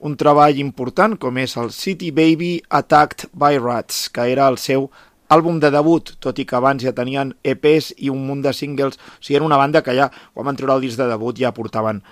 [0.00, 4.88] un treball important com és el City Baby Attacked by Rats, que era el seu
[5.30, 8.98] àlbum de debut, tot i que abans ja tenien EPs i un munt de singles,
[8.98, 11.54] o sigui, era una banda que ja, quan van treure el disc de debut, ja
[11.54, 12.02] portaven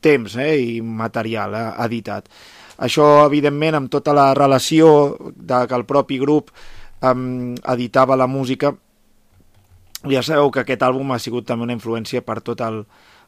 [0.00, 2.28] temps eh, i material eh, editat.
[2.78, 4.90] Això, evidentment, amb tota la relació
[5.34, 7.14] de que el propi grup eh,
[7.74, 8.72] editava la música,
[10.06, 12.84] ja sabeu que aquest àlbum ha sigut també una influència per tot el,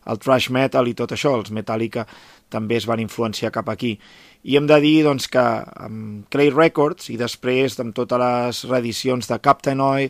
[0.06, 2.06] el thrash metal i tot això, els Metallica
[2.50, 3.96] també es van influenciar cap aquí.
[4.42, 5.42] I hem de dir doncs, que
[5.84, 10.08] amb Clay Records i després amb totes les reedicions de Captain Oi,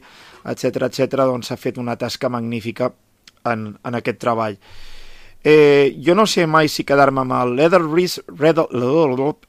[0.52, 2.92] etc etc, doncs s'ha fet una tasca magnífica
[3.50, 4.58] en, en aquest treball.
[5.42, 8.60] Eh, jo no sé mai si quedar-me amb el Leather, Bris, Red,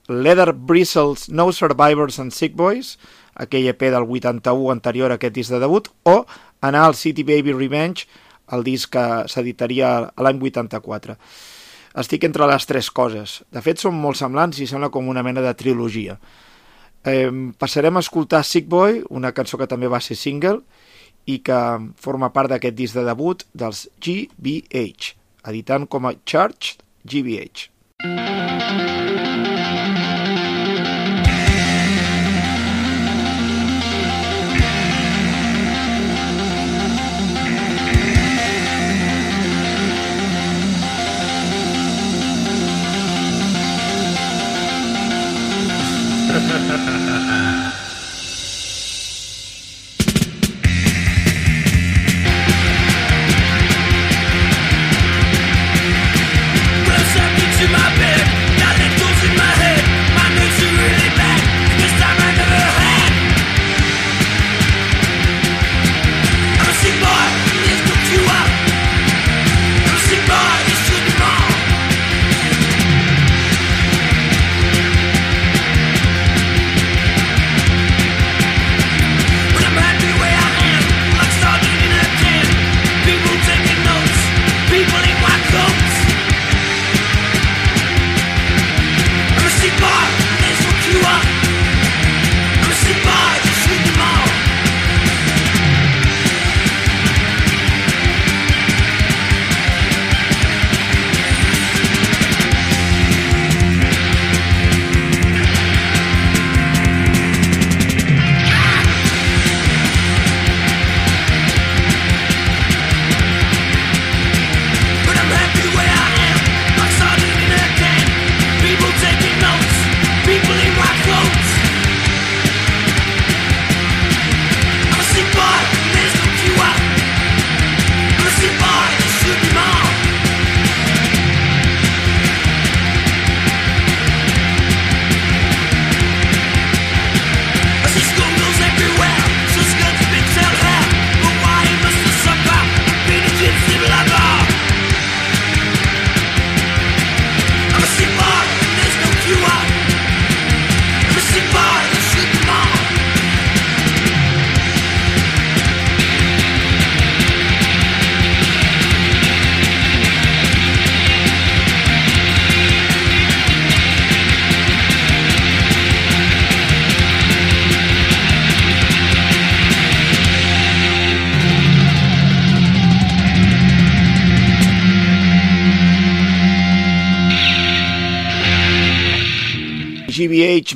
[0.07, 2.97] Leather Bristles No Survivors and Sick Boys,
[3.35, 6.23] aquell EP del 81 anterior a aquest disc de debut, o
[6.61, 8.07] anar al City Baby Revenge,
[8.55, 11.17] el disc que s'editaria l'any 84.
[11.97, 13.41] Estic entre les tres coses.
[13.51, 16.17] De fet, són molt semblants i sembla com una mena de trilogia.
[17.03, 20.61] Eh, passarem a escoltar Sick Boy, una cançó que també va ser single
[21.25, 21.57] i que
[22.01, 25.15] forma part d'aquest disc de debut dels GBH,
[25.51, 27.69] editant com a Charged GBH.
[28.01, 29.20] Close
[46.71, 47.00] ha ha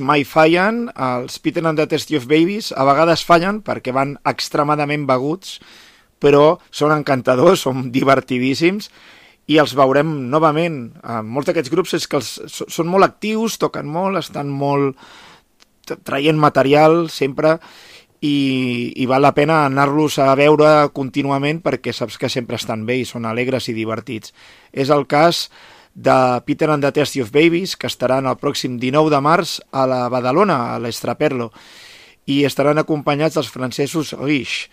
[0.06, 5.08] mai fallen, els Peter and the Testy of Babies a vegades fallen perquè van extremadament
[5.10, 5.60] beguts,
[6.22, 8.90] però són encantadors, són divertidíssims
[9.52, 10.80] i els veurem novament.
[11.02, 14.98] Eh, molts d'aquests grups és que els, són molt actius, toquen molt, estan molt
[15.86, 17.60] traient material sempre
[18.26, 23.02] i, i val la pena anar-los a veure contínuament perquè saps que sempre estan bé
[23.02, 24.34] i són alegres i divertits.
[24.74, 25.50] És el cas
[25.96, 29.88] de Peter and the Tasty of Babies, que estaran el pròxim 19 de març a
[29.88, 31.50] la Badalona, a l'Estraperlo,
[32.28, 34.68] i estaran acompanyats dels francesos Riche.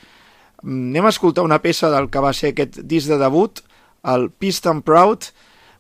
[0.63, 3.63] Mm, Anem a escoltar una peça del que va ser aquest disc de debut,
[4.03, 5.31] el Pissed and Proud,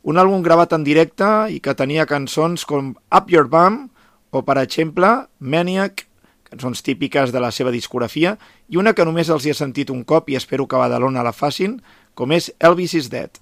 [0.06, 3.88] un àlbum gravat en directe i que tenia cançons com Up Your Bum
[4.30, 6.06] o, per exemple, Maniac,
[6.46, 8.36] cançons típiques de la seva discografia,
[8.70, 11.26] i una que només els hi he sentit un cop i espero que a Badalona
[11.26, 11.80] la facin,
[12.14, 13.41] com és Elvis is Dead,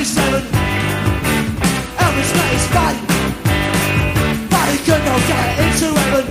[0.00, 0.48] 1977,
[2.00, 3.00] Elvis met his fate.
[4.48, 6.24] But he could not get into heaven,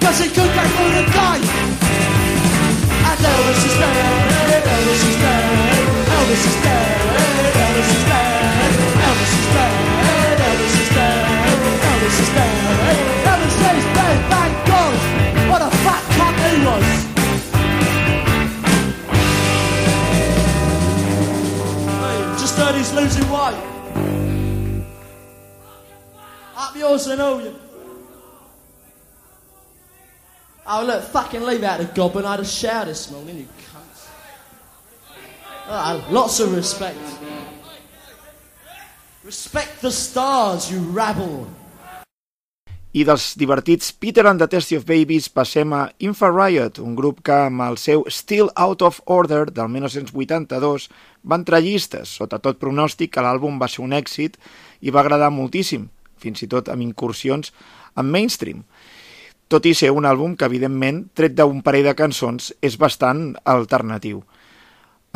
[0.00, 0.64] cause he could get
[1.12, 1.44] the.
[3.04, 6.93] And Elvis is dead, Elvis is dead, Elvis is dead,
[22.94, 23.74] losing weight.
[26.56, 27.54] Up yours and all you.
[30.66, 32.24] Oh look, fucking leave out the goblin.
[32.24, 34.08] I had a shower this morning, you cunts.
[35.66, 36.98] Ah, lots of respect.
[39.24, 41.48] Respect the stars, you rabble.
[42.94, 47.34] I dels divertits Peter and the Tasty of Babies passem a Infrared, un grup que
[47.48, 50.84] amb el seu Still Out of Order del 1982
[51.26, 54.38] va entrar llistes, sota tot pronòstic que l'àlbum va ser un èxit
[54.78, 55.88] i va agradar moltíssim,
[56.22, 57.50] fins i tot amb incursions
[57.98, 58.62] en mainstream.
[59.50, 64.22] Tot i ser un àlbum que, evidentment, tret d'un parell de cançons, és bastant alternatiu.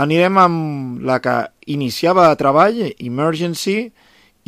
[0.02, 1.38] Anirem amb la que
[1.70, 3.92] iniciava a treball, Emergency,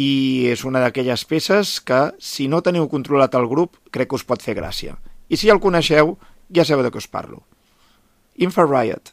[0.01, 4.25] i és una d'aquelles peces que, si no teniu controlat el grup, crec que us
[4.25, 4.97] pot fer gràcia.
[5.29, 6.17] I si el coneixeu,
[6.57, 7.43] ja sabeu de què us parlo.
[8.41, 9.13] Infra Riot.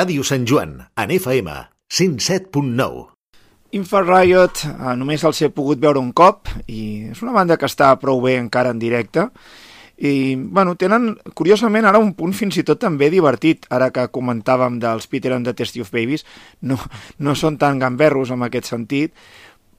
[0.00, 1.52] Ràdio Sant Joan, en FM
[1.92, 3.00] 107.9.
[3.76, 7.90] Infrariot eh, només els he pogut veure un cop i és una banda que està
[8.00, 9.26] prou bé encara en directe
[9.98, 14.80] i, bueno, tenen, curiosament, ara un punt fins i tot també divertit, ara que comentàvem
[14.80, 16.24] dels Peter and the Testy of Babies,
[16.64, 16.80] no,
[17.20, 19.12] no són tan gamberros en aquest sentit,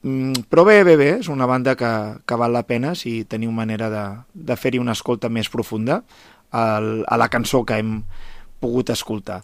[0.06, 1.92] mm, però bé, bé, bé, és una banda que,
[2.22, 6.04] que val la pena si teniu manera de, de fer-hi una escolta més profunda
[6.52, 7.96] al, a la cançó que hem
[8.62, 9.42] pogut escoltar.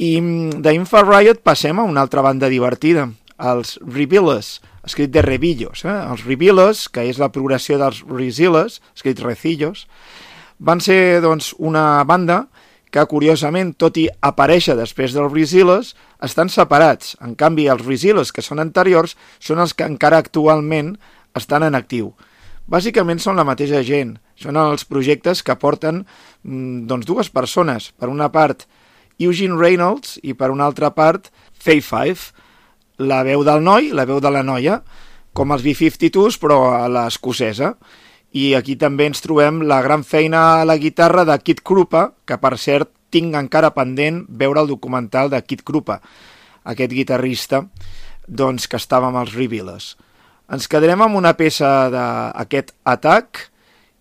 [0.00, 5.84] I mm, d'Infa Riot passem a una altra banda divertida, els Revealers, escrit de Revillos.
[5.84, 5.92] Eh?
[5.92, 9.84] Els Revealers, que és la progressió dels Rezilles, escrit Recillos,
[10.56, 12.46] van ser doncs, una banda
[12.90, 15.92] que, curiosament, tot i aparèixer després dels Rezilles,
[16.24, 17.14] estan separats.
[17.20, 20.94] En canvi, els Rezilles, que són anteriors, són els que encara actualment
[21.36, 22.14] estan en actiu.
[22.70, 24.16] Bàsicament són la mateixa gent.
[24.40, 26.04] Són els projectes que porten
[26.42, 27.92] mm, doncs, dues persones.
[28.00, 28.64] Per una part,
[29.20, 32.32] Eugene Reynolds i per una altra part, Faye Five,
[33.00, 34.80] la veu del noi, la veu de la noia,
[35.36, 37.74] com els B-52s, però a l'escocesa.
[38.36, 42.38] I aquí també ens trobem la gran feina a la guitarra de Kid Krupa, que
[42.38, 45.98] per cert tinc encara pendent veure el documental de Kid Krupa,
[46.64, 47.64] aquest guitarrista
[48.30, 49.96] doncs, que estava amb els Revealers.
[50.50, 53.46] Ens quedarem amb una peça d'aquest atac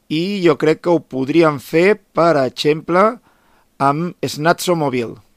[0.10, 3.20] i jo crec que ho podríem fer, per exemple,
[3.80, 5.29] amb Snatso Mobile.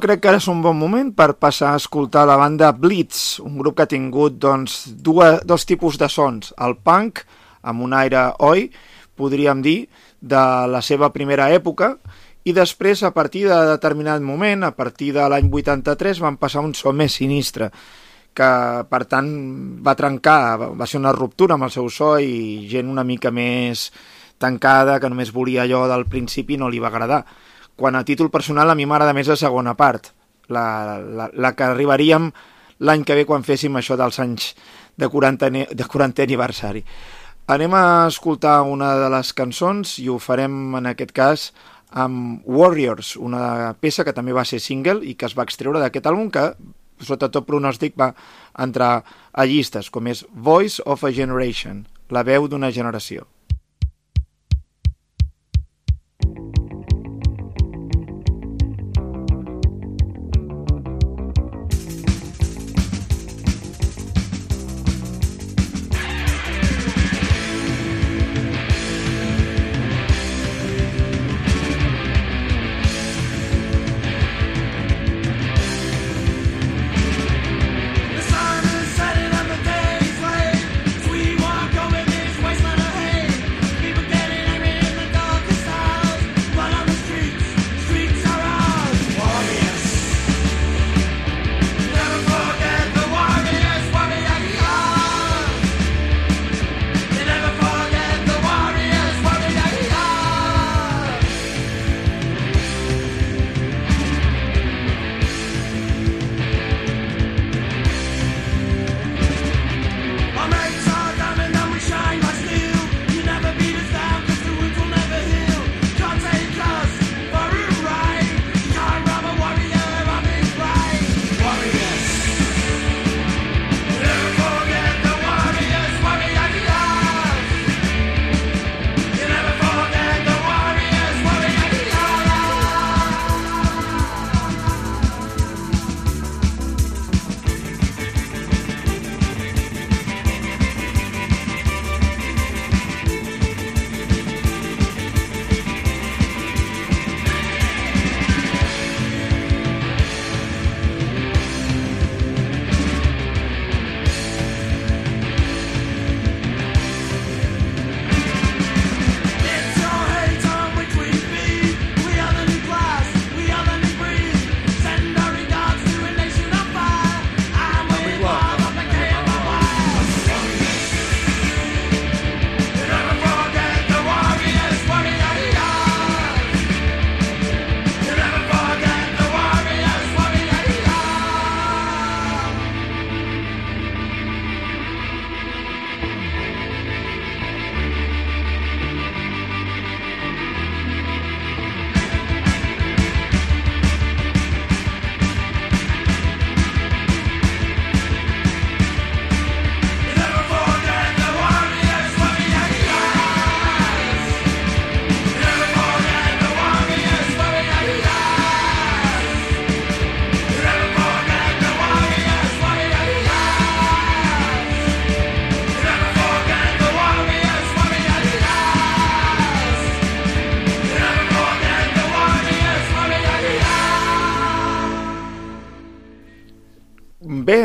[0.00, 3.58] Crec que ara és un bon moment per passar a escoltar la banda Blitz, un
[3.58, 6.54] grup que ha tingut doncs, dues, dos tipus de sons.
[6.56, 7.20] El punk,
[7.68, 8.68] amb un aire oi,
[9.18, 9.82] podríem dir,
[10.20, 10.40] de
[10.72, 11.94] la seva primera època,
[12.48, 16.72] i després, a partir de determinat moment, a partir de l'any 83, van passar un
[16.74, 17.68] so més sinistre,
[18.32, 18.50] que,
[18.88, 19.28] per tant,
[19.84, 20.40] va trencar,
[20.78, 23.90] va- ser una ruptura amb el seu so i gent una mica més
[24.40, 27.24] tancada, que només volia allò del principi no li va agradar.
[27.80, 30.10] Quan a títol personal a mi m'agrada més la segona part,
[30.52, 32.26] la, la, la que arribaríem
[32.84, 34.50] l'any que ve quan féssim això dels anys
[35.00, 36.84] de 40, ane- de 40 aniversari.
[37.48, 41.46] Anem a escoltar una de les cançons i ho farem en aquest cas
[41.90, 46.06] amb Warriors, una peça que també va ser single i que es va extreure d'aquest
[46.06, 46.44] àlbum que
[47.00, 48.12] sota tot pronòstic va
[48.60, 48.92] entrar
[49.32, 53.24] a llistes, com és Voice of a Generation, la veu d'una generació.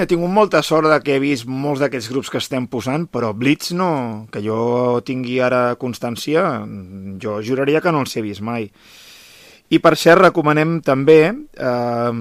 [0.05, 3.31] He tingut molta sort de que he vist molts d'aquests grups que estem posant, però
[3.33, 6.43] Blitz no, que jo tingui ara constància,
[7.21, 8.69] jo juraria que no els he vist mai.
[9.73, 12.11] I per cert, recomanem també, eh,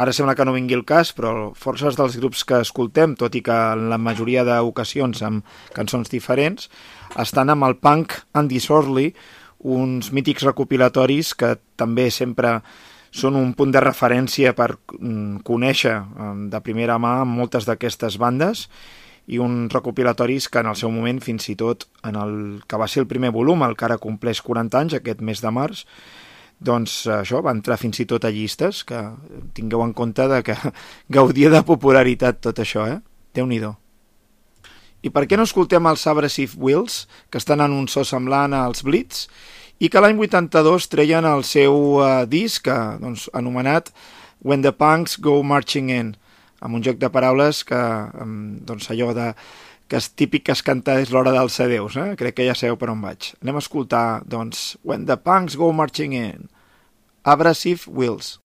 [0.00, 3.44] ara sembla que no vingui el cas, però forces dels grups que escoltem, tot i
[3.44, 5.44] que en la majoria d'ocasions amb
[5.76, 6.70] cançons diferents,
[7.20, 9.12] estan amb el Punk and Disorderly,
[9.60, 12.62] uns mítics recopilatoris que també sempre
[13.16, 15.96] són un punt de referència per mm, conèixer
[16.52, 18.66] de primera mà moltes d'aquestes bandes
[19.26, 22.36] i uns recopilatoris que en el seu moment, fins i tot en el
[22.68, 25.50] que va ser el primer volum, el que ara compleix 40 anys, aquest mes de
[25.50, 25.82] març,
[26.62, 29.00] doncs això va entrar fins i tot a llistes, que
[29.56, 30.56] tingueu en compte de que
[31.18, 33.00] gaudia de popularitat tot això, eh?
[33.34, 33.74] Déu-n'hi-do.
[35.04, 38.82] I per què no escoltem els Abrasive Wheels, que estan en un so semblant als
[38.86, 39.26] Blitz,
[39.78, 43.92] i que l'any 82 treien el seu eh, disc, eh, doncs, anomenat
[44.46, 46.14] When the Punks Go Marching In,
[46.60, 47.78] amb un joc de paraules que,
[48.22, 49.32] em, doncs allò de
[49.86, 52.14] que és típic que es canta és l'hora dels adeus, eh?
[52.18, 53.30] crec que ja sabeu per on vaig.
[53.42, 56.48] Anem a escoltar, doncs, When the Punks Go Marching In,
[57.22, 58.36] Abrasive Wheels.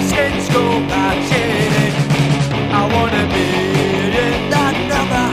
[0.00, 1.92] The skins go marching
[2.72, 3.48] I wanna be
[4.24, 5.26] in that number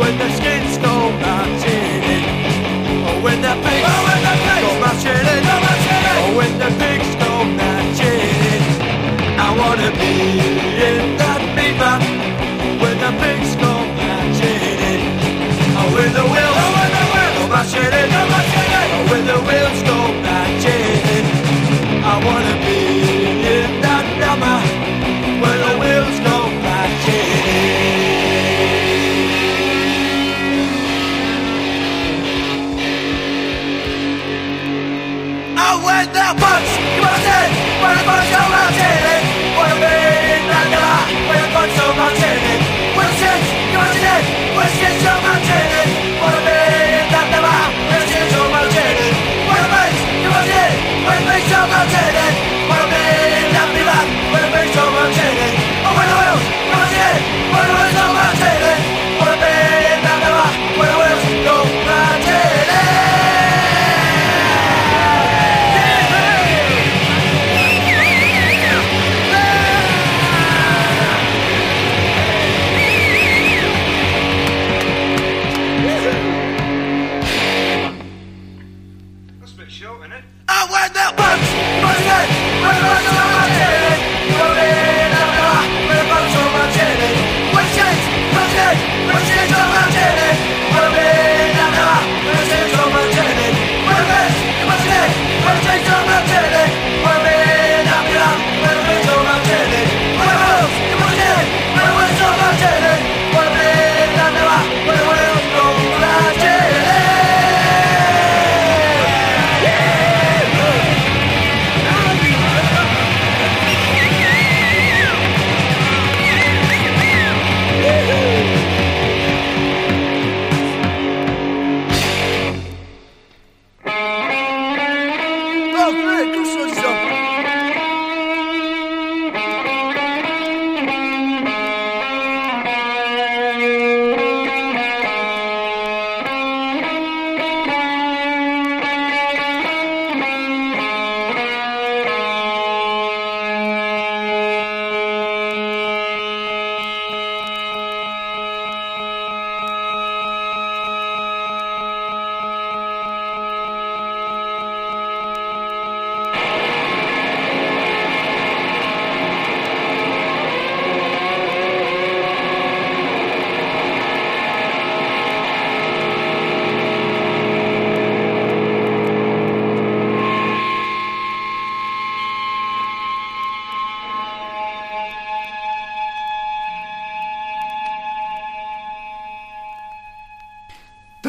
[0.00, 2.24] when the skins go marching
[3.06, 5.56] Oh, when the pigs oh, when the pigs go marching in, go.
[6.18, 7.32] Oh, when the pigs go
[8.10, 8.62] in.
[9.38, 10.14] I wanna be
[10.88, 11.96] in that beaver
[12.82, 13.72] when the pigs go
[14.02, 15.00] marching in.
[15.78, 18.54] Oh, when the wheels, oh, when the wheels go marching in, go marching in.
[18.54, 18.55] Oh,
[24.40, 24.75] that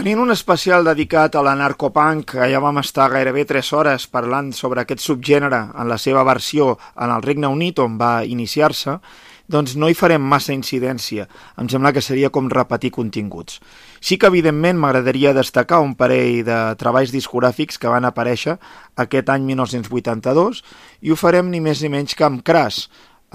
[0.08, 4.80] Tenint un especial dedicat a l'anarcopunk, que ja vam estar gairebé 3 hores parlant sobre
[4.80, 8.94] aquest subgènere en la seva versió en el Regne Unit, on va iniciar-se,
[9.52, 11.26] doncs no hi farem massa incidència.
[11.60, 13.60] Em sembla que seria com repetir continguts.
[14.00, 18.56] Sí que, evidentment, m'agradaria destacar un parell de treballs discogràfics que van aparèixer
[18.96, 20.64] aquest any 1982
[21.04, 22.86] i ho farem ni més ni menys que amb Crash,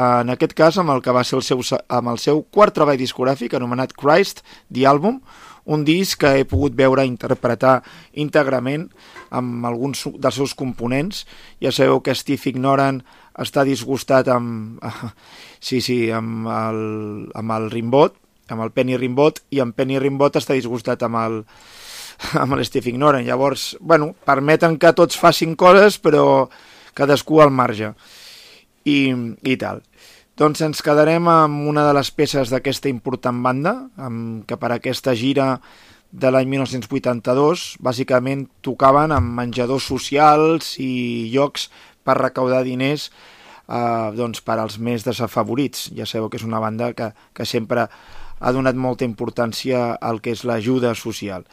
[0.00, 1.60] en aquest cas amb el que va ser el seu,
[1.92, 4.40] amb el seu quart treball discogràfic anomenat Christ,
[4.72, 5.20] The Album,
[5.64, 7.80] un disc que he pogut veure interpretar
[8.18, 8.88] íntegrament
[9.30, 11.24] amb alguns dels seus components.
[11.62, 13.02] Ja sabeu que Steve Ignorant
[13.38, 14.82] està disgustat amb,
[15.66, 16.82] sí, sí, amb el,
[17.38, 18.18] amb el Rimbot,
[18.52, 21.38] amb el Penny Rimbot, i amb Penny Rimbot està disgustat amb el,
[22.42, 23.26] amb el Steve Ignorant.
[23.26, 26.48] Llavors, bueno, permeten que tots facin coses, però
[26.94, 27.94] cadascú al marge.
[28.82, 29.14] I,
[29.46, 29.78] i tal.
[30.40, 35.12] Doncs ens quedarem amb una de les peces d'aquesta important banda, amb, que per aquesta
[35.12, 35.58] gira
[36.12, 41.68] de l'any 1982 bàsicament tocaven en menjadors socials i llocs
[42.04, 43.10] per recaudar diners
[43.68, 45.90] eh, doncs per als més desafavorits.
[45.96, 47.86] Ja sabeu que és una banda que, que sempre
[48.42, 51.44] ha donat molta importància al que és l'ajuda social.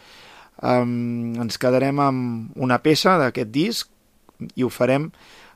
[0.60, 3.92] Um, ens quedarem amb una peça d'aquest disc
[4.60, 5.08] i ho farem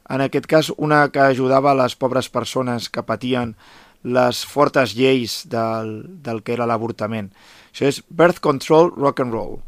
[0.10, 3.56] en aquest cas una que ajudava les pobres persones que patien
[4.04, 7.32] les fortes lleis del, del que era l'avortament.
[7.72, 9.62] Això és Birth Control Rock and Roll.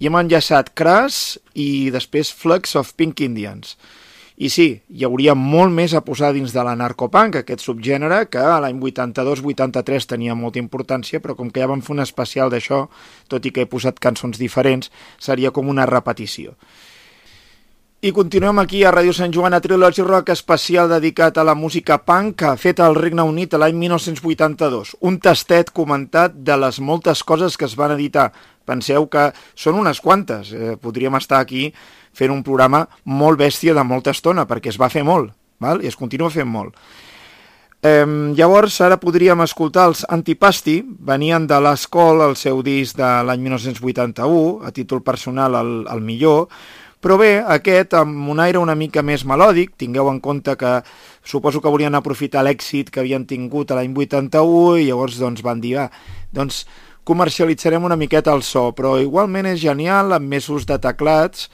[0.00, 3.76] I hem enllaçat Crash i després Flux of Pink Indians.
[4.40, 8.40] I sí, hi hauria molt més a posar dins de la narcopunk, aquest subgènere, que
[8.40, 12.86] a l'any 82-83 tenia molta importància, però com que ja vam fer un especial d'això,
[13.28, 14.88] tot i que he posat cançons diferents,
[15.20, 16.56] seria com una repetició.
[18.00, 21.98] I continuem aquí a Ràdio Sant Joan a Trilogy Rock especial dedicat a la música
[22.00, 24.94] punk feta al Regne Unit l'any 1982.
[25.04, 28.30] Un tastet comentat de les moltes coses que es van editar.
[28.68, 30.52] Penseu que són unes quantes.
[30.52, 31.70] Eh, podríem estar aquí
[32.16, 35.82] fent un programa molt bèstia de molta estona, perquè es va fer molt, val?
[35.82, 36.76] i es continua fent molt.
[37.82, 38.04] Eh,
[38.36, 44.60] llavors, ara podríem escoltar els Antipasti, venien de l'Escol, el seu disc de l'any 1981,
[44.68, 46.50] a títol personal el, el millor,
[47.00, 50.72] però bé, aquest amb un aire una mica més melòdic, tingueu en compte que
[51.24, 55.62] suposo que volien aprofitar l'èxit que havien tingut a l'any 81 i llavors doncs van
[55.64, 55.88] dir, ah,
[56.36, 56.66] doncs
[57.04, 61.48] comercialitzarem una miqueta el so, però igualment és genial, amb més ús de teclats,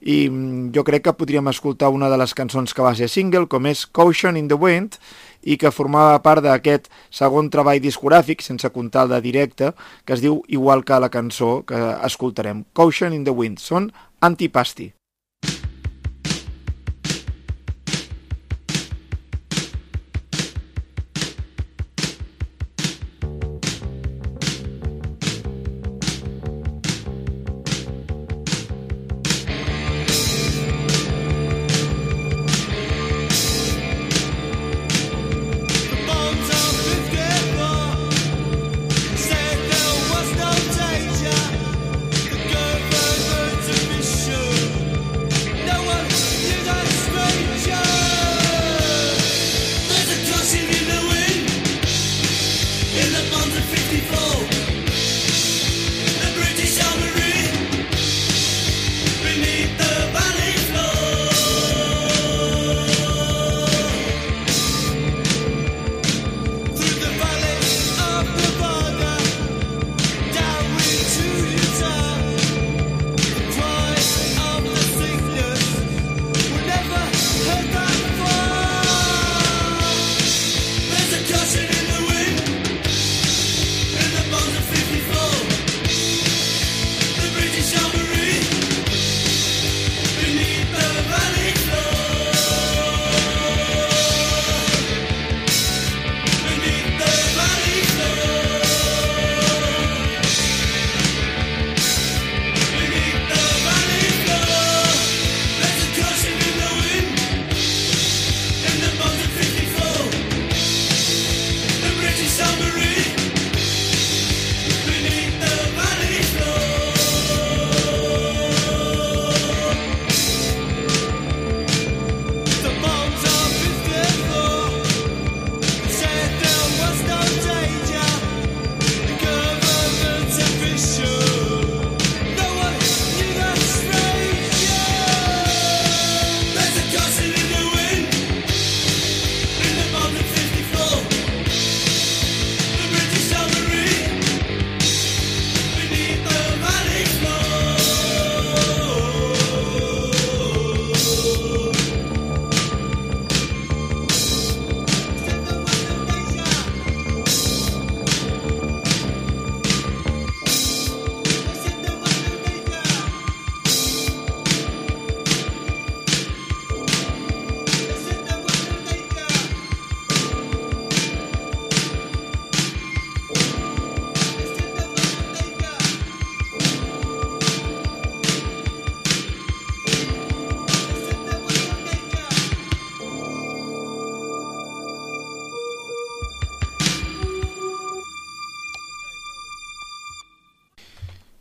[0.00, 3.48] i mm, jo crec que podríem escoltar una de les cançons que va ser single,
[3.48, 4.96] com és Caution in the Wind,
[5.42, 9.72] i que formava part d'aquest segon treball discogràfic, sense comptar el de directe,
[10.04, 13.60] que es diu igual que la cançó que escoltarem, Caution in the Wind.
[13.60, 14.92] Són Antipasti.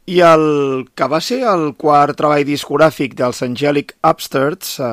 [0.09, 0.43] I el
[0.97, 4.87] que va ser el quart treball discogràfic dels Angelic Upstarts eh,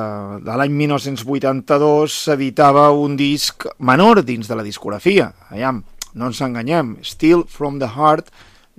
[0.45, 5.31] de l'any 1982 s'editava un disc menor dins de la discografia.
[5.49, 5.79] Aviam,
[6.13, 8.29] no ens enganyem, Still From The Heart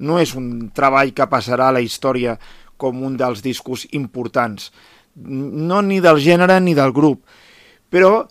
[0.07, 2.37] no és un treball que passarà a la història
[2.79, 4.71] com un dels discos importants,
[5.19, 7.25] no ni del gènere ni del grup,
[7.91, 8.29] però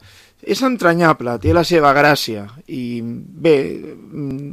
[0.48, 2.46] és entranyable, té la seva gràcia.
[2.68, 3.56] I bé,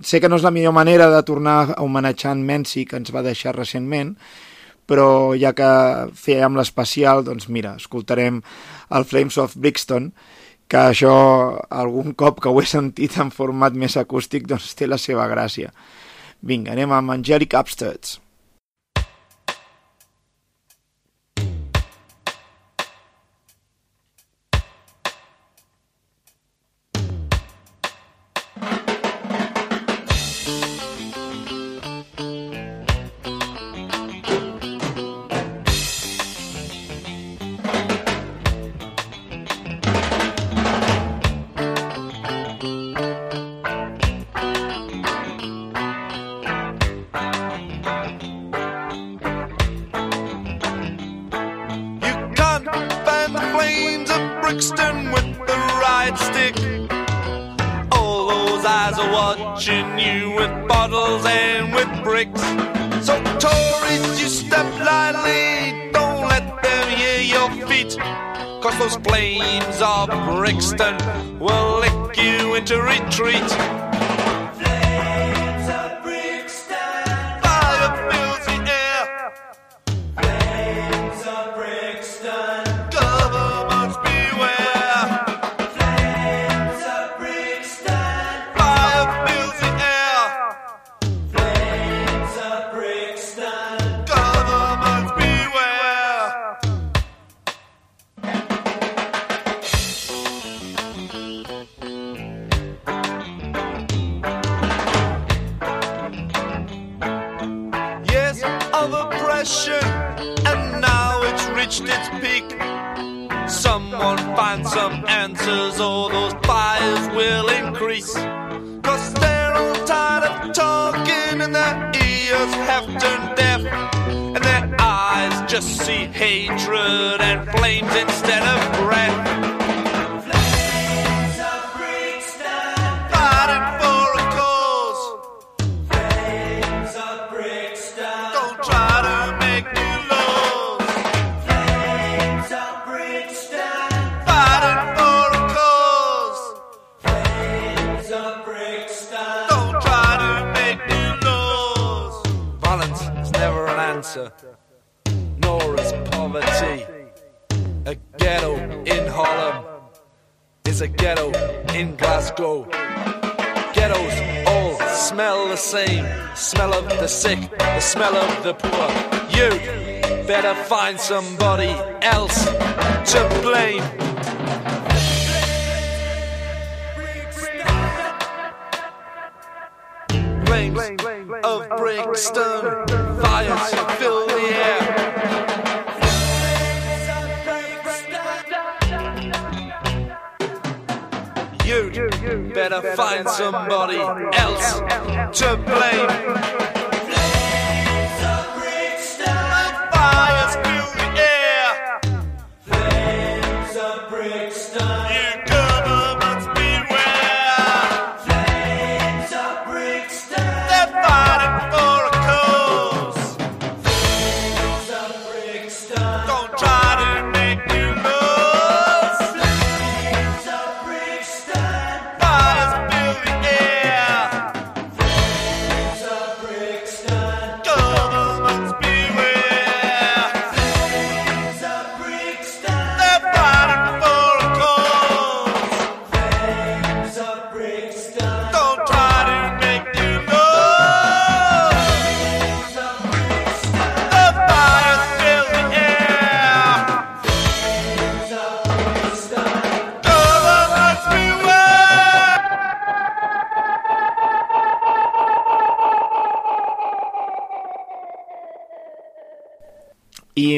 [0.02, 3.14] sé que no és la millor manera de tornar a homenatjar en Menci que ens
[3.14, 4.16] va deixar recentment
[4.84, 5.68] però ja que
[6.12, 8.42] fèiem l'especial doncs mira, escoltarem
[8.92, 10.10] el Flames of Brixton
[10.68, 11.14] que això
[11.70, 15.72] algun cop que ho he sentit en format més acústic doncs té la seva gràcia.
[16.44, 18.18] Vinga, anem amb Angelic Upstarts.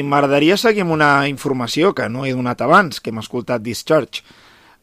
[0.09, 4.23] m'agradaria seguir amb una informació que no he donat abans, que hem escoltat Discharge.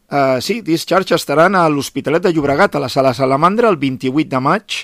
[0.05, 4.41] Uh, sí, Discharge estaran a l'Hospitalet de Llobregat, a la Sala Salamandra, el 28 de
[4.41, 4.79] maig,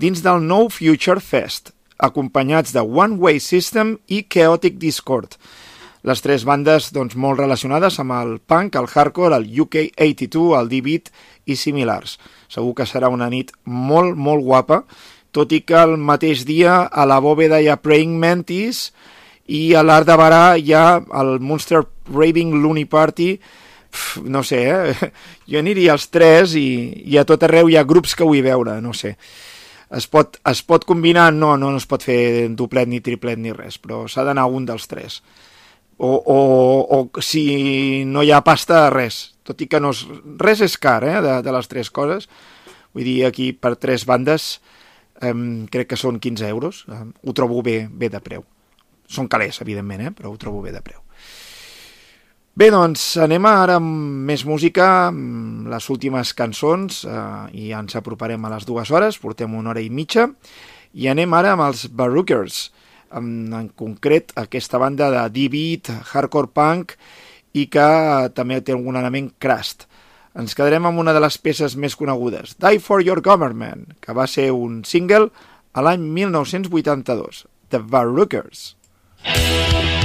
[0.00, 5.36] dins del nou Future Fest, acompanyats de One Way System i Chaotic Discord.
[6.06, 11.10] Les tres bandes doncs, molt relacionades amb el punk, el hardcore, el UK82, el D-Beat
[11.50, 12.14] i similars.
[12.52, 14.84] Segur que serà una nit molt, molt guapa,
[15.34, 18.92] tot i que el mateix dia a la bòveda hi ha Praying Mantis,
[19.52, 23.34] i a l'Art de Barà hi ha el Monster Raving Looney Party,
[23.96, 25.10] Pff, no sé, eh?
[25.50, 26.68] jo aniria als tres i,
[27.08, 29.14] i a tot arreu hi ha grups que vull veure, no sé.
[29.96, 31.30] Es pot, es pot combinar?
[31.32, 34.66] No, no, no es pot fer duplet ni triplet ni res, però s'ha d'anar un
[34.68, 35.20] dels tres.
[35.96, 36.38] O, o,
[36.98, 39.20] o si no hi ha pasta, res.
[39.46, 40.02] Tot i que no és,
[40.42, 42.26] res és car, eh, de, de les tres coses.
[42.92, 44.56] Vull dir, aquí per tres bandes
[45.22, 46.84] em, crec que són 15 euros.
[46.90, 48.44] Em, ho trobo bé, bé de preu.
[49.08, 51.02] Són calés, evidentment, eh, però ho trobo bé de preu.
[52.56, 57.18] Bé, doncs anem ara amb més música, amb les últimes cançons, eh,
[57.52, 60.30] i ens aproparem a les dues hores, portem una hora i mitja,
[60.96, 62.70] i anem ara amb els Barookers,
[63.12, 66.96] en, en concret aquesta banda de D-Beat, hardcore punk,
[67.52, 69.86] i que eh, també té algun element crust.
[70.36, 74.26] Ens quedarem amb una de les peces més conegudes, Die for Your Government, que va
[74.28, 75.30] ser un single
[75.76, 78.75] a l'any 1982, The Barookers.
[79.26, 79.95] Thank you.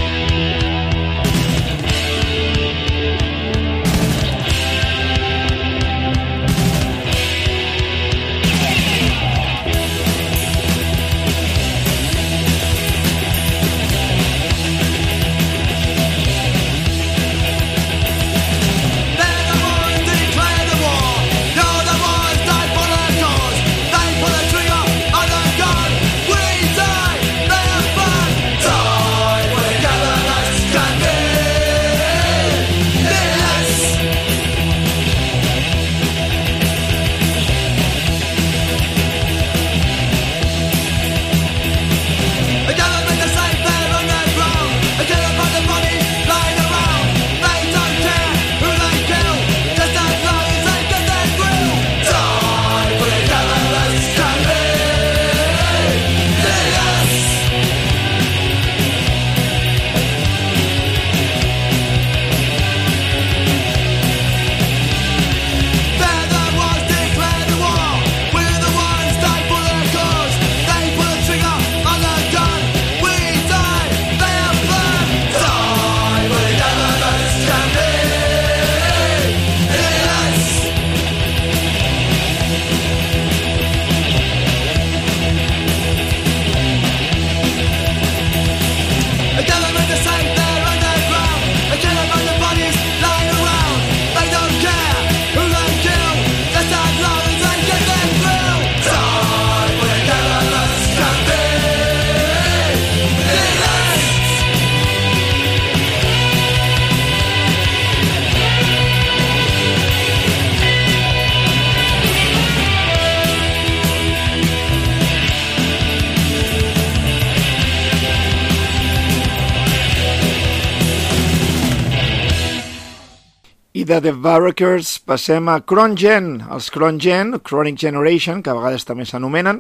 [123.91, 126.38] De The Barookers passem a Crongen.
[126.47, 129.59] Els Crongen, Chronic Generation, que a vegades també s'anomenen,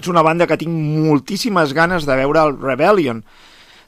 [0.00, 3.20] és una banda que tinc moltíssimes ganes de veure al Rebellion.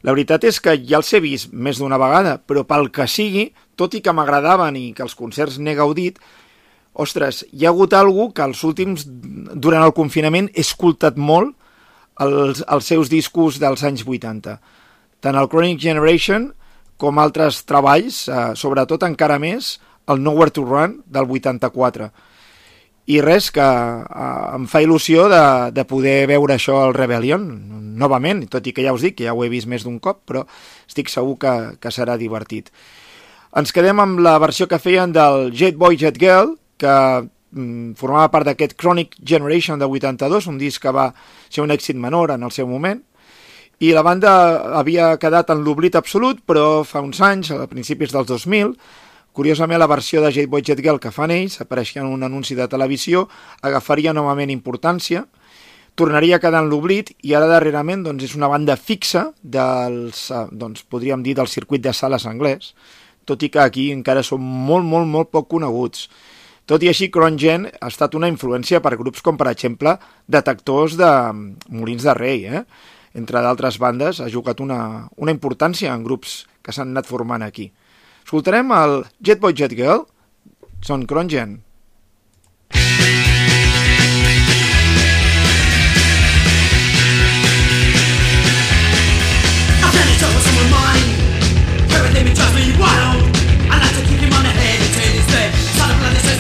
[0.04, 3.46] La veritat és que ja els he vist més d'una vegada, però pel que sigui,
[3.72, 6.20] tot i que m'agradaven i que els concerts n'he gaudit,
[6.92, 11.56] ostres, hi ha hagut algú que els últims, durant el confinament, he escoltat molt
[12.20, 14.58] els, els seus discos dels anys 80.
[15.24, 16.50] Tant el Chronic Generation
[17.02, 19.74] com altres treballs, eh, sobretot encara més
[20.12, 22.10] el Nowhere to Run del 84.
[23.10, 27.48] I res, que eh, em fa il·lusió de, de poder veure això al Rebellion,
[27.98, 30.22] novament, tot i que ja us dic que ja ho he vist més d'un cop,
[30.30, 30.44] però
[30.86, 32.70] estic segur que, que serà divertit.
[33.58, 36.94] Ens quedem amb la versió que feien del Jet Boy Jet Girl, que
[37.26, 41.10] mm, formava part d'aquest Chronic Generation de 82, un disc que va
[41.50, 43.02] ser un èxit menor en el seu moment,
[43.82, 44.32] i la banda
[44.78, 48.76] havia quedat en l'oblit absolut, però fa uns anys, a principis dels 2000,
[49.34, 52.54] curiosament la versió de Jet Boy Jet Girl que fan ells, apareixia en un anunci
[52.54, 53.24] de televisió,
[53.60, 55.24] agafaria novament importància,
[55.98, 60.46] tornaria a quedar en l'oblit i ara darrerament doncs, és una banda fixa dels, eh,
[60.52, 62.76] doncs, podríem dir, del circuit de sales anglès,
[63.26, 66.06] tot i que aquí encara són molt, molt, molt poc coneguts.
[66.70, 69.98] Tot i així, Crongen ha estat una influència per grups com, per exemple,
[70.30, 71.12] Detectors de
[71.74, 72.66] Molins de Rei, eh?
[73.14, 77.70] entre d'altres bandes, ha jugat una, una importància en grups que s'han anat formant aquí.
[78.24, 80.06] Escoltarem el Jet Boy Jet Girl,
[80.80, 81.60] Son Crongen.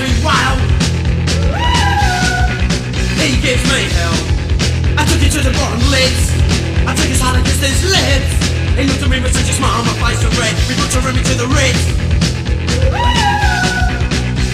[0.02, 0.58] Me wild.
[3.20, 4.18] He gives me hell.
[4.98, 6.41] I took you to the bottom lids.
[6.92, 8.36] I take a kiss his lips
[8.76, 10.52] He looked at me with such a smile my face was red.
[10.68, 11.80] We put him into the ritz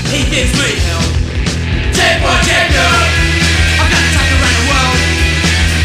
[0.06, 1.02] He gives me hell.
[1.90, 3.02] Dead boy, dead girl.
[3.82, 4.38] I'm to take the
[4.70, 4.98] world.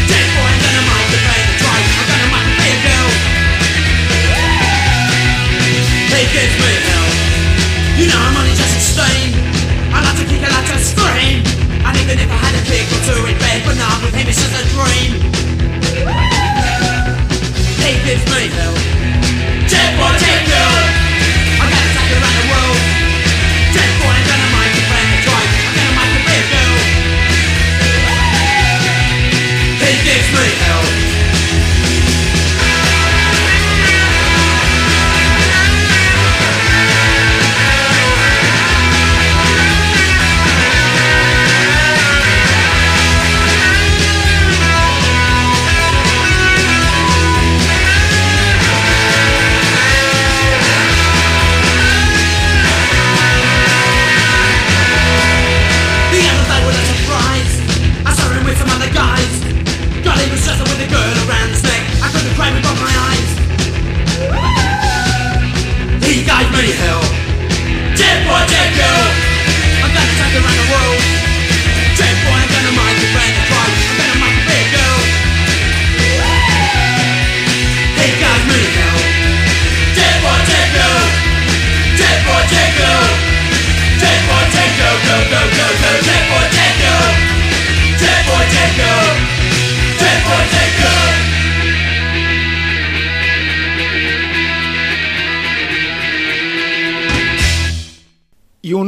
[0.06, 3.10] Boy, I'm gonna the I'm gonna make a girl
[6.06, 7.10] He gives me hell.
[7.98, 9.34] You know I'm only just a stain
[9.90, 11.42] I like to kick, I like to scream.
[11.82, 14.30] And even if I had a kick or two in bed But now with him
[14.30, 15.34] it's just a dream.
[18.04, 18.74] He gives me hell.
[19.66, 20.53] Dead boy,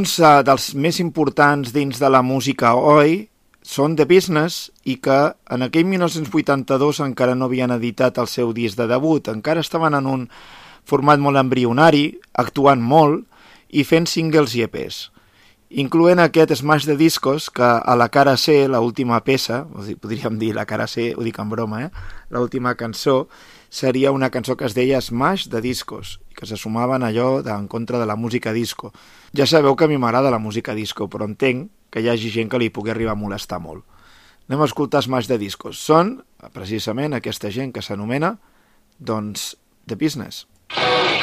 [0.07, 3.25] Uns uh, dels més importants dins de la música oi
[3.67, 5.17] són The Business i que
[5.51, 10.07] en aquell 1982 encara no havien editat el seu disc de debut, encara estaven en
[10.07, 10.23] un
[10.87, 12.05] format molt embrionari,
[12.39, 13.27] actuant molt
[13.75, 15.01] i fent singles i EPs,
[15.83, 20.53] incloent aquest Smash de Discos que a la cara C, la última peça, podríem dir
[20.55, 21.91] la cara C, ho dic en broma, eh?
[22.31, 23.25] l'última cançó,
[23.69, 27.99] seria una cançó que es deia Smash de Discos, que se sumaven allò en contra
[27.99, 28.93] de la música disco.
[29.37, 32.51] Ja sabeu que a mi m'agrada la música disco, però entenc que hi hagi gent
[32.51, 33.85] que li pugui arribar a molestar molt.
[34.49, 35.81] Anem a escoltar Smash de Discos.
[35.81, 36.21] Són,
[36.55, 38.37] precisament, aquesta gent que s'anomena,
[38.99, 39.57] doncs,
[39.87, 40.47] The Business.
[40.71, 41.16] Smash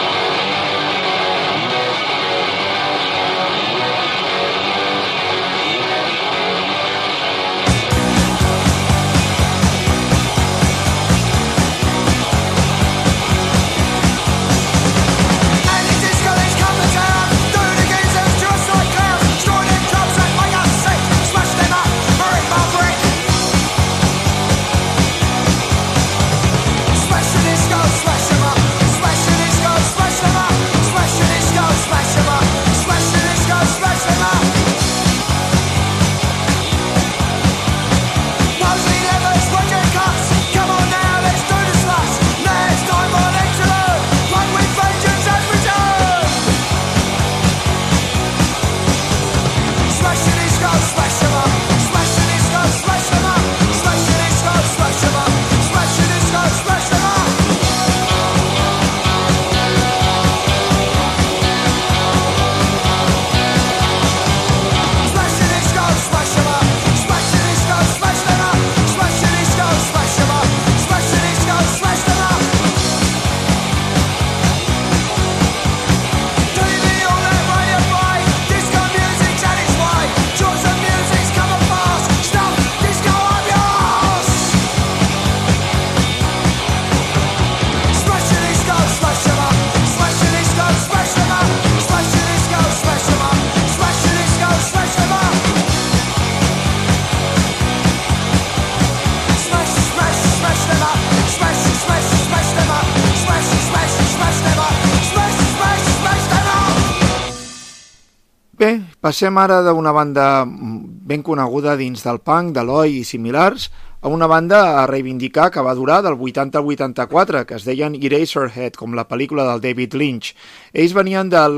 [109.04, 113.68] passem ara d'una banda ben coneguda dins del punk, de l'oi i similars,
[114.04, 117.96] a una banda a reivindicar que va durar del 80 al 84, que es deien
[117.96, 120.34] Eraserhead, com la pel·lícula del David Lynch.
[120.74, 121.56] Ells venien del,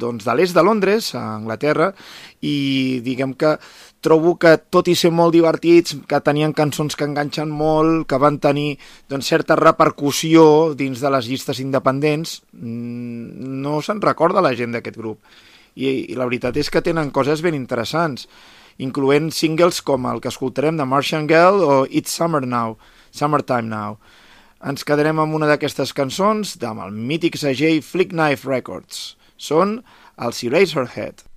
[0.00, 1.90] doncs, de l'est de Londres, a Anglaterra,
[2.40, 3.58] i diguem que
[4.00, 8.40] trobo que tot i ser molt divertits, que tenien cançons que enganxen molt, que van
[8.40, 8.78] tenir
[9.12, 14.96] doncs, certa repercussió dins de les llistes independents, mm, no se'n recorda la gent d'aquest
[14.96, 15.20] grup.
[15.74, 18.26] I, I la veritat és que tenen coses ben interessants,
[18.82, 22.76] incloent singles com el que escoltarem de Martian Girl o It's Summer Now,
[23.10, 23.98] Summertime Now.
[24.62, 29.16] Ens quedarem amb una d'aquestes cançons amb el mític segell Flick Knife Records.
[29.36, 29.80] Són
[30.22, 31.24] els Eraserhead.
[31.26, 31.31] I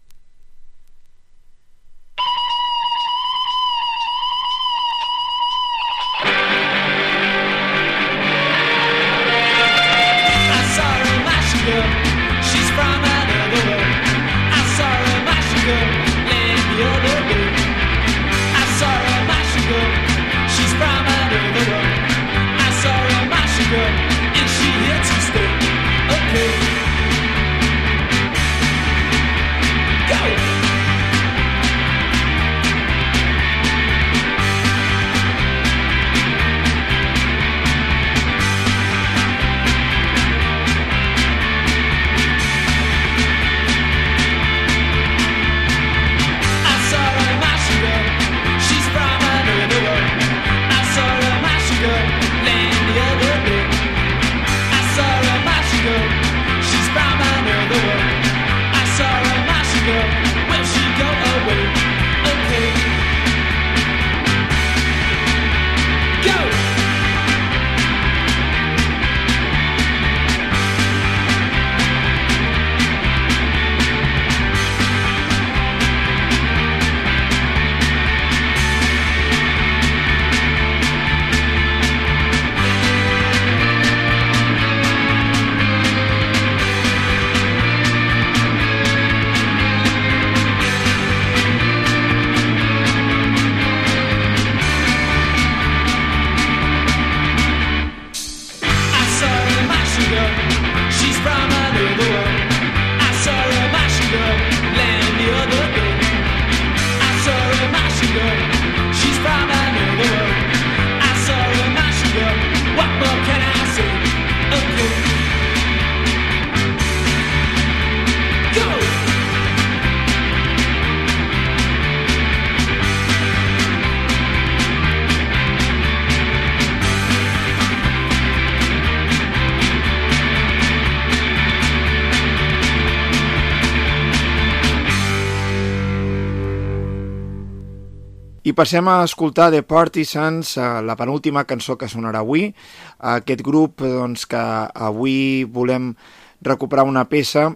[138.55, 142.53] passem a escoltar The Partisans, eh, la penúltima cançó que sonarà avui.
[142.99, 144.39] Aquest grup doncs, que
[144.73, 145.93] avui volem
[146.41, 147.55] recuperar una peça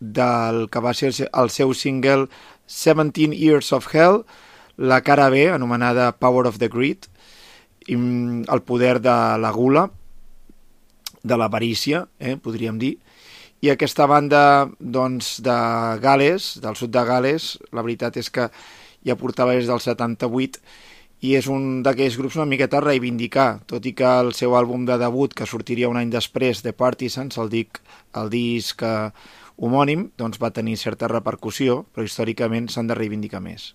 [0.00, 2.28] del que va ser el se- el seu single
[2.66, 4.24] 17 Years of Hell,
[4.76, 7.06] la cara B, anomenada Power of the Greed,
[7.86, 9.90] i, mm, el poder de la gula,
[11.22, 12.98] de l'avarícia, eh, podríem dir,
[13.60, 18.50] i aquesta banda doncs, de Gales, del sud de Gales, la veritat és que
[19.06, 20.60] ja portava des del 78
[21.20, 24.86] i és un d'aquells grups una miqueta a reivindicar, tot i que el seu àlbum
[24.88, 27.82] de debut, que sortiria un any després, de Partisans, el, dic,
[28.16, 29.10] el disc eh,
[29.60, 33.74] homònim, doncs va tenir certa repercussió, però històricament s'han de reivindicar més.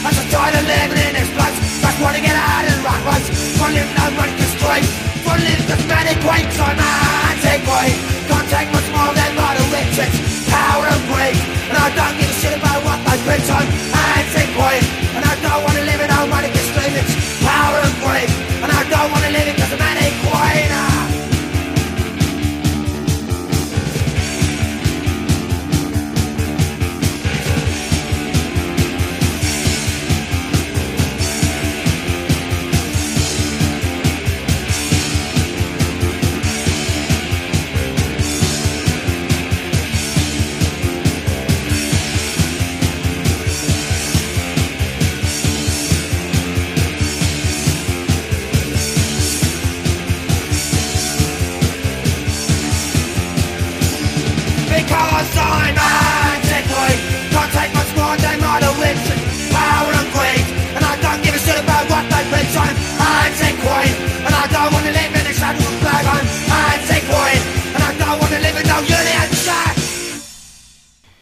[0.00, 3.28] I just died to live in his explodes Just wanna get out and rock roads
[3.60, 4.86] One live no one can strike,
[5.28, 10.16] One live the manic wakes I'm anti-green Can't take much more than moderate tricks.
[10.48, 11.36] Power and greed
[11.68, 13.79] And I don't give a shit about what they've I'm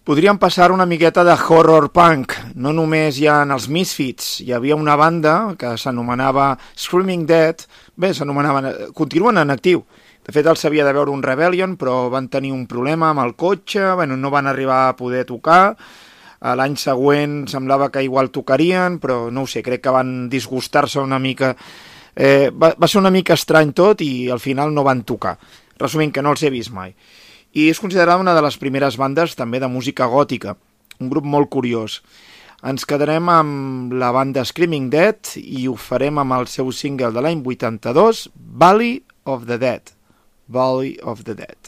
[0.09, 2.33] Podríem passar una miqueta de horror punk.
[2.57, 7.61] No només hi ha els Misfits, hi havia una banda que s'anomenava Screaming Dead,
[7.93, 9.83] bé, s'anomenaven, continuen en actiu.
[10.25, 13.37] De fet, els havia de veure un Rebellion, però van tenir un problema amb el
[13.37, 15.77] cotxe, bueno, no van arribar a poder tocar.
[16.41, 21.05] A L'any següent semblava que igual tocarien, però no ho sé, crec que van disgustar-se
[21.05, 21.53] una mica.
[22.17, 25.37] Eh, va, va ser una mica estrany tot i al final no van tocar.
[25.77, 26.97] Resumint, que no els he vist mai
[27.53, 30.57] i és considerada una de les primeres bandes també de música gòtica,
[31.01, 32.01] un grup molt curiós.
[32.67, 37.23] Ens quedarem amb la banda Screaming Dead i ho farem amb el seu single de
[37.23, 39.95] l'any 82, Valley of the Dead.
[40.49, 41.68] Valley of the Dead.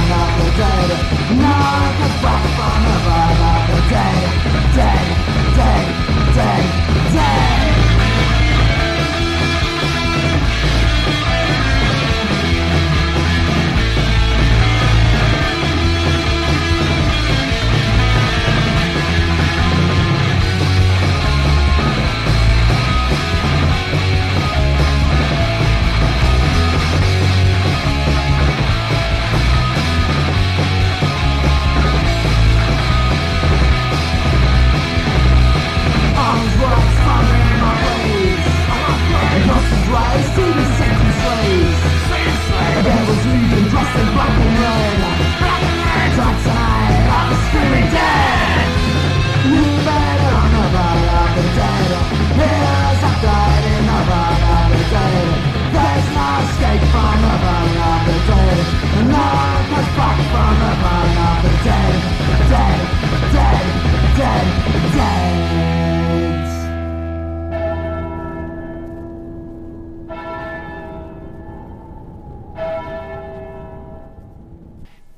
[0.61, 2.50] said, not a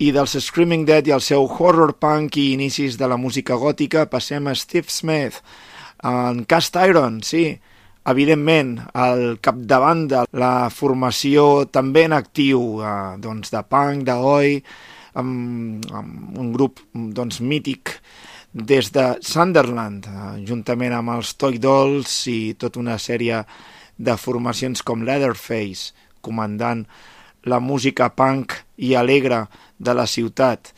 [0.04, 4.02] I dels Screaming Dead i el seu horror punk i inicis de la música gòtica
[4.12, 5.38] passem a Steve Smith,
[6.04, 7.46] en Cast Iron, sí,
[8.12, 12.92] evidentment, al capdavant de la formació també en actiu eh,
[13.24, 14.60] doncs, de punk, de oi,
[15.22, 17.96] amb, amb un grup doncs, mític
[18.52, 23.46] des de Sunderland, eh, juntament amb els Toy Dolls i tota una sèrie
[23.96, 26.90] de formacions com Leatherface, comandant
[27.48, 29.46] la música punk i alegre
[29.78, 30.74] de la ciutat.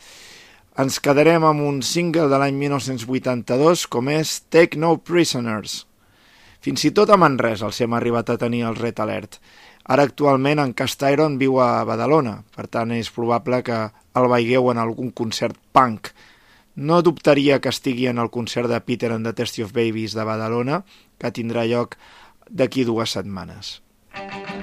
[0.76, 5.84] Ens quedarem amb un single de l'any 1982 com és Take No Prisoners.
[6.60, 9.38] Fins i tot a Manresa els hem arribat a tenir el Red Alert.
[9.86, 13.78] Ara actualment en Castyron viu a Badalona, per tant és probable que
[14.18, 16.10] el veigueu en algun concert punk.
[16.76, 20.26] No dubtaria que estigui en el concert de Peter and the Testy of Babies de
[20.28, 20.82] Badalona,
[21.16, 21.96] que tindrà lloc
[22.50, 23.78] d'aquí dues setmanes.
[24.12, 24.55] Warfare,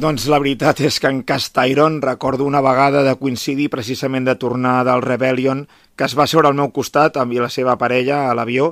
[0.00, 4.78] Doncs la veritat és que en Castairon recordo una vegada de coincidir precisament de tornar
[4.88, 8.70] del Rebellion que es va seure al meu costat amb la seva parella a l'avió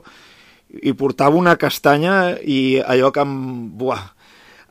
[0.81, 3.35] i portava una castanya i allò que em...
[3.77, 4.07] Buah,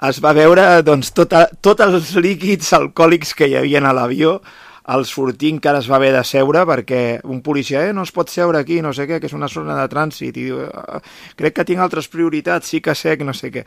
[0.10, 4.40] es va veure doncs, tota, tots els líquids alcohòlics que hi havia a l'avió
[4.88, 8.34] al sortir encara es va haver de seure perquè un policia, eh, no es pot
[8.34, 11.02] seure aquí, no sé què, que és una zona de trànsit, i diu, "Ah,
[11.36, 13.66] crec que tinc altres prioritats, sí que que no sé què.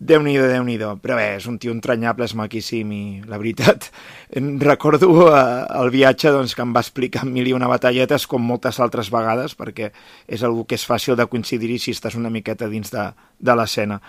[0.00, 3.90] Déu nhi déu Però bé, és un tio entranyable, és maquíssim i la veritat,
[4.70, 8.80] recordo eh, el viatge doncs, que em va explicar mil i una batalletes com moltes
[8.80, 9.90] altres vegades perquè
[10.26, 14.00] és algú que és fàcil de coincidir si estàs una miqueta dins de, de l'escena.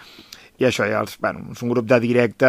[0.62, 2.48] I això ja, els, bueno, és un grup de directe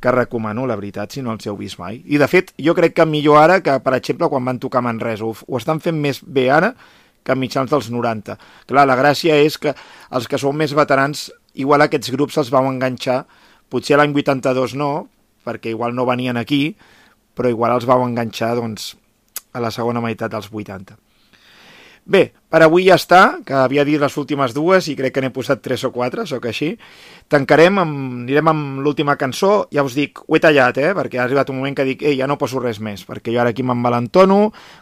[0.00, 2.02] que recomano, la veritat, si no els heu vist mai.
[2.06, 5.26] I, de fet, jo crec que millor ara que, per exemple, quan van tocar Manresa.
[5.26, 6.72] Ho, ho estan fent més bé ara
[7.22, 8.38] que a mitjans dels 90.
[8.66, 9.74] Clar, la gràcia és que
[10.10, 11.28] els que sou més veterans,
[11.58, 13.24] igual aquests grups els vau enganxar,
[13.68, 14.92] potser l'any 82 no,
[15.44, 16.76] perquè igual no venien aquí,
[17.34, 18.94] però igual els vau enganxar doncs,
[19.52, 20.96] a la segona meitat dels 80.
[22.08, 25.28] Bé, per avui ja està, que havia dit les últimes dues i crec que n'he
[25.28, 26.70] posat tres o quatre, sóc així.
[27.28, 31.26] Tancarem, amb, anirem amb l'última cançó, ja us dic, ho he tallat, eh, perquè ha
[31.26, 33.66] arribat un moment que dic, ei, ja no poso res més, perquè jo ara aquí
[33.66, 34.38] m'envalentono,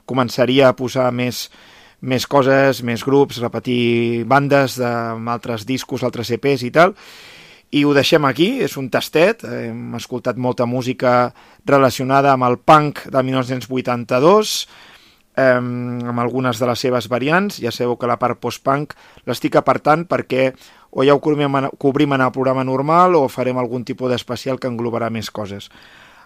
[0.06, 1.48] començaria a posar més,
[2.06, 6.94] més coses, més grups, repetir bandes d'altres discos, altres EPs i tal,
[7.74, 11.32] i ho deixem aquí, és un tastet, hem escoltat molta música
[11.66, 14.68] relacionada amb el punk de 1982,
[15.36, 17.58] eh, amb algunes de les seves variants.
[17.60, 18.94] Ja sabeu que la part post-punk
[19.26, 20.52] l'estic apartant perquè
[20.96, 25.10] o ja ho cobrim, en- el programa normal o farem algun tipus d'especial que englobarà
[25.10, 25.68] més coses.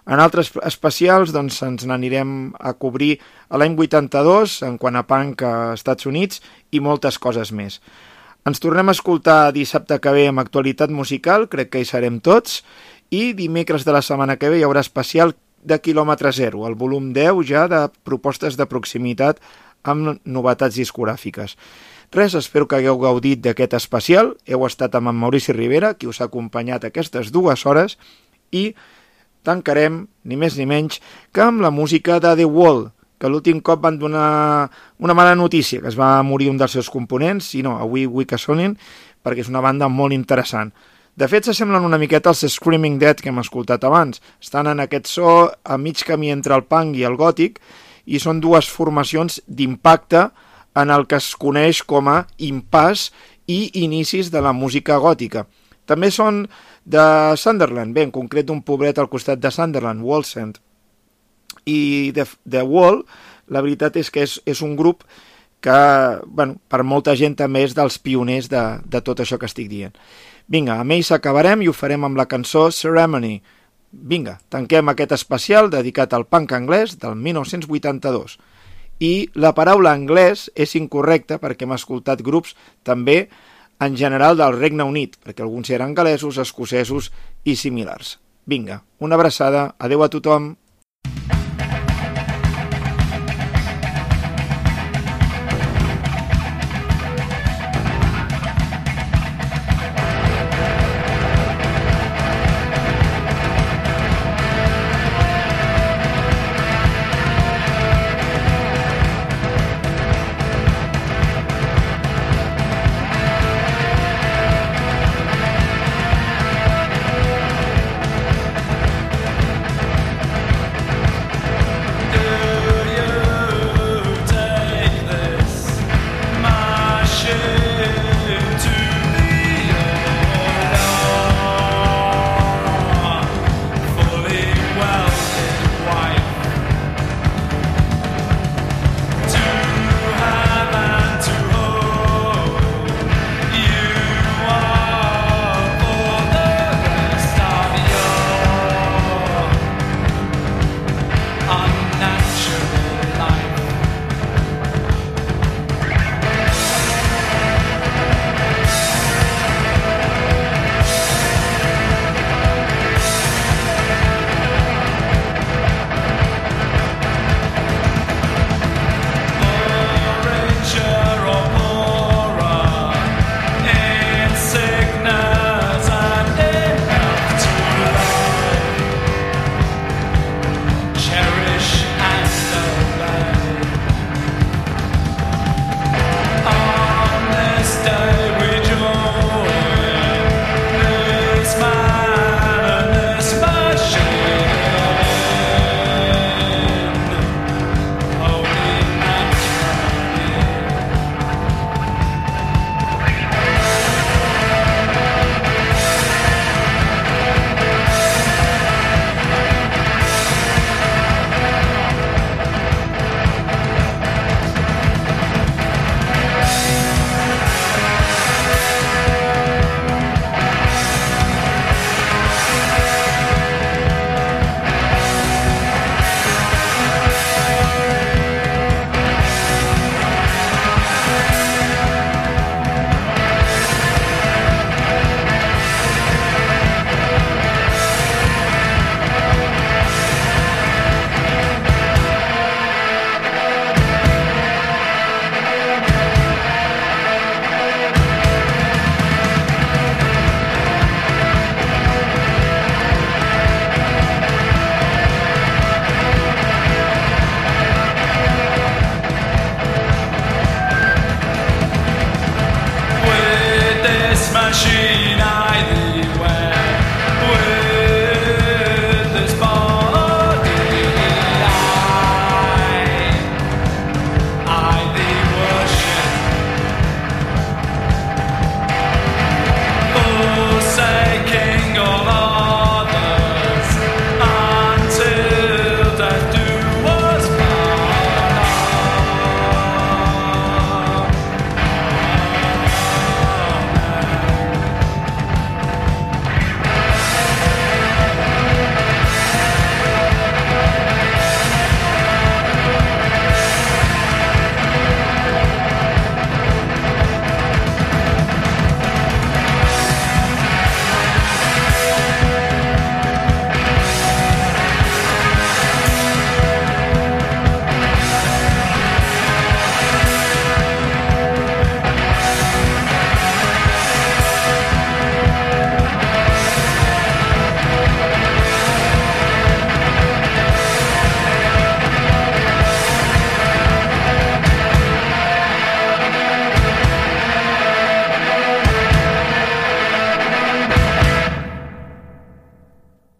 [0.09, 3.19] En altres especials doncs, ens n'anirem a cobrir
[3.49, 6.41] a l'any 82 en quant a punk a Estats Units
[6.73, 7.81] i moltes coses més.
[8.49, 12.63] Ens tornem a escoltar dissabte que ve amb actualitat musical, crec que hi serem tots,
[13.11, 17.13] i dimecres de la setmana que ve hi haurà especial de quilòmetre zero, el volum
[17.13, 19.43] 10 ja de propostes de proximitat
[19.85, 21.57] amb novetats discogràfiques.
[22.13, 24.33] Res, espero que hagueu gaudit d'aquest especial.
[24.49, 27.99] Heu estat amb en Maurici Rivera, qui us ha acompanyat aquestes dues hores,
[28.51, 28.73] i
[29.47, 31.01] tancarem, ni més ni menys,
[31.33, 32.89] que amb la música de The Wall,
[33.21, 36.89] que l'últim cop van donar una mala notícia, que es va morir un dels seus
[36.91, 38.77] components, i no, avui vull que sonin,
[39.23, 40.73] perquè és una banda molt interessant.
[41.21, 44.23] De fet, s'assemblen una miqueta als Screaming Dead que hem escoltat abans.
[44.41, 47.59] Estan en aquest so a mig camí entre el punk i el gòtic
[48.07, 50.31] i són dues formacions d'impacte
[50.81, 53.11] en el que es coneix com a impàs
[53.51, 55.45] i inicis de la música gòtica.
[55.85, 56.45] També són
[56.85, 60.61] de Sunderland, bé, en concret un pobret al costat de Sunderland, Wallsend.
[61.67, 63.05] I The, The Wall,
[63.49, 65.05] la veritat és que és, és un grup
[65.61, 65.77] que,
[66.27, 69.97] bueno, per molta gent també és dels pioners de, de tot això que estic dient.
[70.51, 73.41] Vinga, amb ells acabarem i ho farem amb la cançó Ceremony.
[73.91, 78.39] Vinga, tanquem aquest especial dedicat al punk anglès del 1982.
[79.01, 83.29] I la paraula anglès és incorrecta perquè hem escoltat grups també
[83.81, 87.11] en general del Regne Unit, perquè alguns eren galesos, escocesos
[87.45, 88.19] i similars.
[88.45, 90.55] Vinga, una abraçada, adeu a tothom.